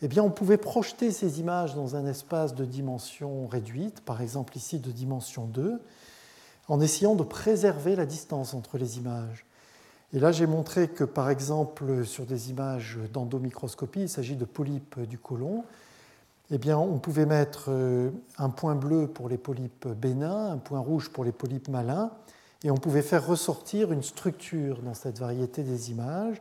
[0.00, 4.56] eh bien, on pouvait projeter ces images dans un espace de dimension réduite, par exemple
[4.56, 5.80] ici de dimension 2,
[6.68, 9.44] en essayant de préserver la distance entre les images.
[10.14, 15.00] Et là, j'ai montré que, par exemple, sur des images d'endomicroscopie, il s'agit de polypes
[15.00, 15.64] du côlon,
[16.50, 21.10] eh on pouvait mettre euh, un point bleu pour les polypes bénins, un point rouge
[21.10, 22.10] pour les polypes malins,
[22.64, 26.40] et on pouvait faire ressortir une structure dans cette variété des images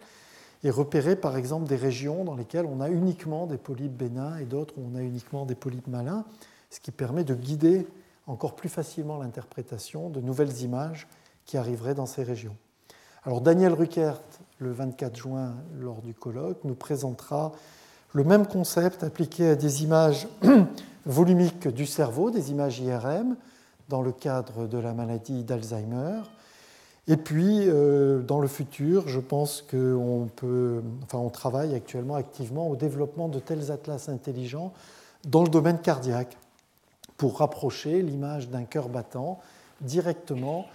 [0.64, 4.46] et repérer, par exemple, des régions dans lesquelles on a uniquement des polypes bénins et
[4.46, 6.24] d'autres où on a uniquement des polypes malins,
[6.70, 7.86] ce qui permet de guider
[8.28, 11.08] encore plus facilement l'interprétation de nouvelles images
[11.46, 12.56] qui arriveraient dans ces régions.
[13.26, 14.22] Daniel Ruckert,
[14.60, 17.52] le 24 juin, lors du colloque, nous présentera
[18.14, 20.28] le même concept appliqué à des images
[21.06, 23.36] volumiques du cerveau, des images IRM,
[23.90, 26.22] dans le cadre de la maladie d'Alzheimer.
[27.08, 32.70] Et puis, euh, dans le futur, je pense qu'on peut, enfin, on travaille actuellement activement
[32.70, 34.74] au développement de tels atlas intelligents
[35.26, 36.38] dans le domaine cardiaque
[37.16, 39.40] pour rapprocher l'image d'un cœur battant
[39.82, 40.66] directement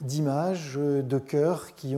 [0.00, 1.96] d'images de cœurs qui,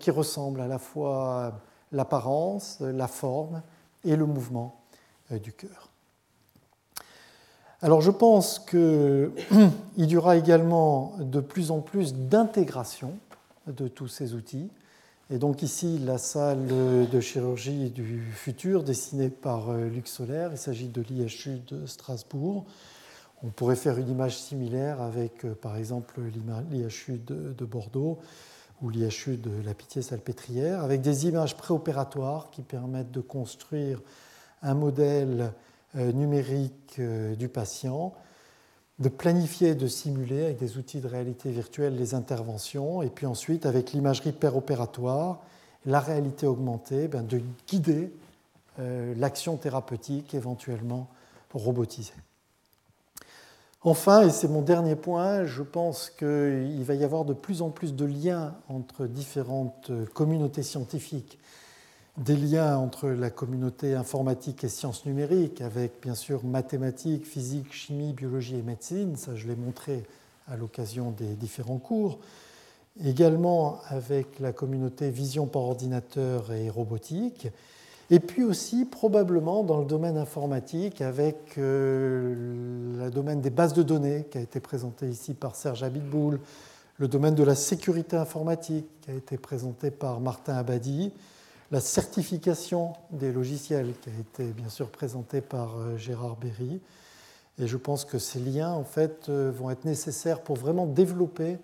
[0.00, 1.60] qui ressemblent à la fois
[1.92, 3.62] l'apparence, la forme
[4.04, 4.80] et le mouvement
[5.32, 5.90] euh, du cœur.
[7.80, 9.30] Alors je pense qu'il
[9.98, 13.18] y aura également de plus en plus d'intégration
[13.66, 14.70] de tous ces outils.
[15.30, 20.58] Et donc ici, la salle de chirurgie du futur dessinée par euh, Luc Solaire, il
[20.58, 22.66] s'agit de l'IHU de Strasbourg.
[23.44, 26.18] On pourrait faire une image similaire avec, euh, par exemple,
[26.70, 28.18] l'IHU de, Bordeaux
[28.80, 34.00] ou l'IHU de la Pitié-Salpêtrière, avec des images préopératoires qui permettent de construire
[34.62, 35.52] un modèle
[35.94, 38.14] euh, numérique euh, du patient,
[38.98, 43.66] de planifier, de simuler avec des outils de réalité virtuelle les interventions, et puis ensuite,
[43.66, 45.42] avec l'imagerie péropératoire,
[45.84, 48.10] la réalité augmentée, ben, de guider
[49.16, 51.08] l'action thérapeutique éventuellement
[51.52, 52.14] robotisée.
[53.86, 57.68] Enfin, et c'est mon dernier point, je pense qu'il va y avoir de plus en
[57.68, 61.38] plus de liens entre différentes communautés scientifiques,
[62.16, 68.14] des liens entre la communauté informatique et sciences numériques, avec bien sûr mathématiques, physique, chimie,
[68.14, 70.02] biologie et médecine, ça je l'ai montré
[70.48, 72.20] à l'occasion des différents cours,
[73.04, 77.48] également avec la communauté vision par ordinateur et robotique,
[78.10, 82.34] et puis aussi probablement dans le domaine informatique avec euh,
[82.98, 86.40] le domaine des bases de données qui a été présenté ici par Serge Abitboul,
[86.98, 91.12] le domaine de la sécurité informatique qui a été présenté par Martin Abadi,
[91.70, 96.80] la certification des logiciels qui a été bien sûr présenté par euh, Gérard Berry.
[97.58, 101.56] Et je pense que ces liens en fait euh, vont être nécessaires pour vraiment développer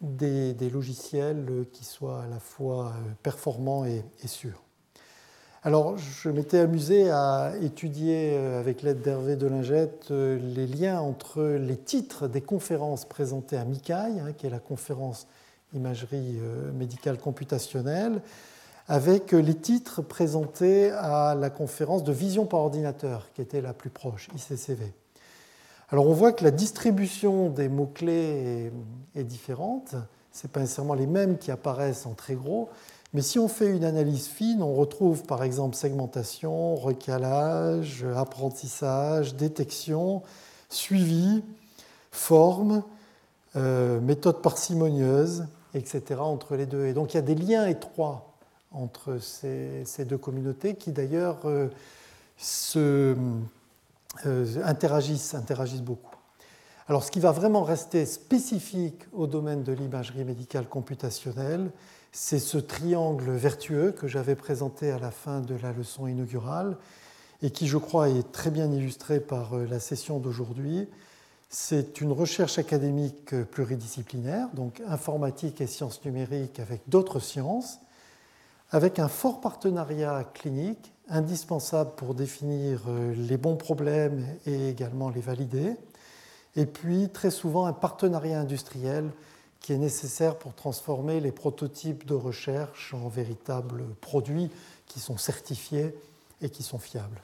[0.00, 4.67] des, logiciels qui soient à la fois performants et sûrs.
[5.64, 11.42] Alors, je m'étais amusé à étudier euh, avec l'aide d'Hervé Delingette euh, les liens entre
[11.42, 15.26] les titres des conférences présentées à MICAI, hein, qui est la conférence
[15.74, 18.22] imagerie euh, médicale computationnelle,
[18.86, 23.90] avec les titres présentés à la conférence de vision par ordinateur, qui était la plus
[23.90, 24.92] proche, ICCV.
[25.90, 28.70] Alors, on voit que la distribution des mots-clés
[29.16, 29.96] est, est différente.
[30.30, 32.68] Ce n'est pas nécessairement les mêmes qui apparaissent en très gros,
[33.14, 40.22] mais si on fait une analyse fine, on retrouve par exemple segmentation, recalage, apprentissage, détection,
[40.68, 41.42] suivi,
[42.10, 42.82] forme,
[43.56, 46.20] euh, méthode parcimonieuse, etc.
[46.20, 46.86] entre les deux.
[46.86, 48.34] Et donc il y a des liens étroits
[48.72, 51.68] entre ces, deux communautés qui d'ailleurs euh,
[52.76, 53.24] euh,
[54.64, 55.34] interagissent
[55.82, 56.07] beaucoup.
[56.88, 61.70] Alors ce qui va vraiment rester spécifique au domaine de l'imagerie médicale computationnelle,
[62.12, 66.78] c'est ce triangle vertueux que j'avais présenté à la fin de la leçon inaugurale
[67.42, 70.88] et qui, je crois, est très bien illustrée par la session d'aujourd'hui.
[71.50, 77.80] C'est une recherche académique pluridisciplinaire, donc informatique et sciences numériques avec d'autres sciences,
[78.70, 85.20] avec un fort partenariat clinique indispensable pour définir euh, les bons problèmes et également les
[85.20, 85.76] valider,
[86.58, 89.10] et puis très souvent un partenariat industriel
[89.60, 94.50] qui est nécessaire pour transformer les prototypes de recherche en véritables produits
[94.88, 95.94] qui sont certifiés
[96.42, 97.20] et qui sont fiables.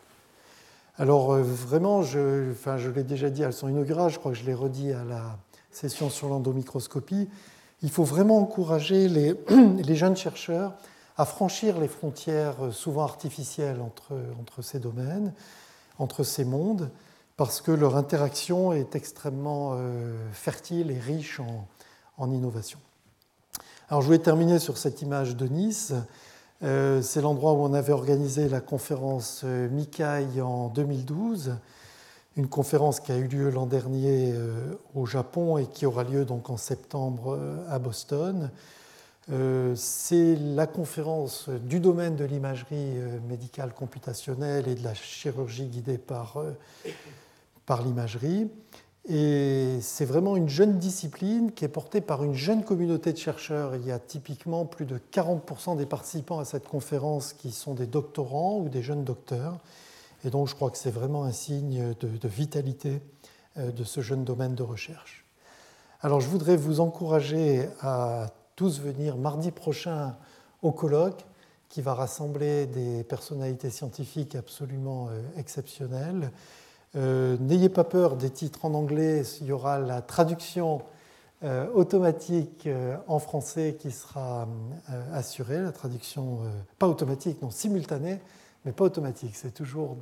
[0.99, 4.39] Alors euh, vraiment, je, enfin, je l'ai déjà dit à son inaugurale, je crois que
[4.39, 5.37] je l'ai redit à la
[5.73, 7.29] session sur l'endomicroscopie,
[7.83, 9.35] il faut vraiment encourager les,
[9.97, 10.75] jeunes chercheurs
[11.17, 15.33] à franchir les frontières souvent artificielles entre ces domaines,
[15.99, 16.89] entre ces mondes,
[17.37, 21.41] parce que leur interaction est extrêmement euh, fertile et riche
[22.19, 22.79] en, innovation.
[23.89, 25.93] Alors je voulais terminer sur cette image de Nice.
[26.63, 31.57] Euh, c'est l'endroit où on avait organisé la conférence euh, Mikai en 2012,
[32.37, 34.35] une conférence qui a eu lieu l'an dernier
[34.95, 38.51] au Japon et qui aura lieu donc en septembre à Boston.
[39.77, 42.97] C'est la conférence du domaine de l'imagerie
[43.29, 46.39] médicale computationnelle et de la chirurgie guidée par,
[47.67, 48.49] par l'imagerie.
[49.07, 53.77] Et c'est vraiment une jeune discipline qui est portée par une jeune communauté de chercheurs.
[53.77, 57.87] Il y a typiquement plus de 40% des participants à cette conférence qui sont des
[57.87, 59.59] doctorants ou des jeunes docteurs.
[60.25, 63.03] Et donc je crois que c'est vraiment un signe de, vitalité
[63.59, 65.27] euh, de ce jeune domaine de recherche.
[66.01, 70.17] Alors je voudrais vous encourager à tous venir mardi prochain
[70.63, 71.27] au colloque
[71.69, 76.31] qui va rassembler des personnalités scientifiques absolument euh, exceptionnelles.
[76.97, 80.83] Euh, n'ayez pas peur des titres en anglais, il y aura la traduction
[81.43, 84.47] euh, automatique euh, en français qui sera
[85.13, 86.41] assurée, la traduction
[86.79, 88.21] pas automatique, non simultanée,
[88.65, 89.35] mais pas automatique.
[89.35, 89.97] C'est toujours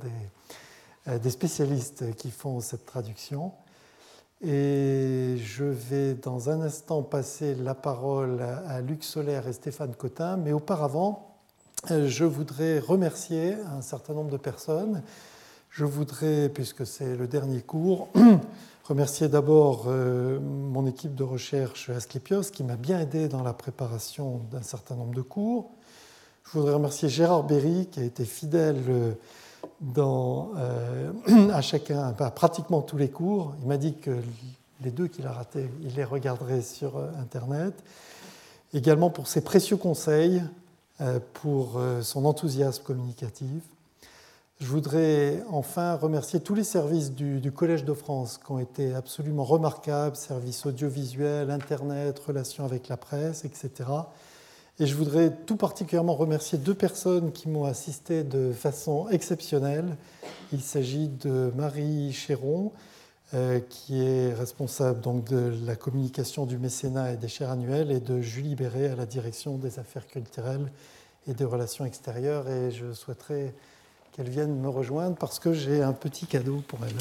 [1.05, 3.51] des, des, spécialistes qui font cette traduction.
[4.45, 10.37] Et je vais dans un instant passer la parole à Luc Solaire et Stéphane Cotin,
[10.37, 11.37] mais auparavant,
[11.89, 15.01] je voudrais remercier un certain nombre de personnes
[15.73, 18.09] je voudrais, puisque c'est le dernier cours,
[18.83, 24.41] remercier d'abord euh, mon équipe de recherche Asclepios qui m'a bien aidé dans la préparation
[24.51, 25.71] d'un certain nombre de cours.
[26.45, 29.13] Je voudrais remercier Gérard Berry qui a été fidèle euh,
[29.97, 31.11] euh,
[31.51, 33.55] à chacun, à pratiquement tous les cours.
[33.63, 34.15] Il m'a dit que
[34.81, 37.73] les deux qu'il a ratés, il les regarderait sur Internet.
[38.75, 40.43] Également pour ses précieux conseils,
[41.33, 43.61] pour son enthousiasme communicatif.
[44.59, 49.43] Je voudrais enfin remercier tous les services du, Collège de France qui ont été absolument
[49.43, 53.89] remarquables, services audiovisuels, Internet, relations avec la presse, etc.
[54.79, 59.97] Et je voudrais tout particulièrement remercier deux personnes qui m'ont assisté de façon exceptionnelle.
[60.51, 62.71] Il s'agit de Marie Chéron,
[63.33, 67.99] euh, qui est responsable donc de la communication du mécénat et des chaires annuelles, et
[67.99, 70.71] de Julie Béret à la direction des affaires culturelles
[71.27, 72.47] et des relations extérieures.
[72.49, 73.53] Et je souhaiterais
[74.15, 76.93] qu'elle vienne me rejoindre parce que j'ai un petit cadeau pour elle.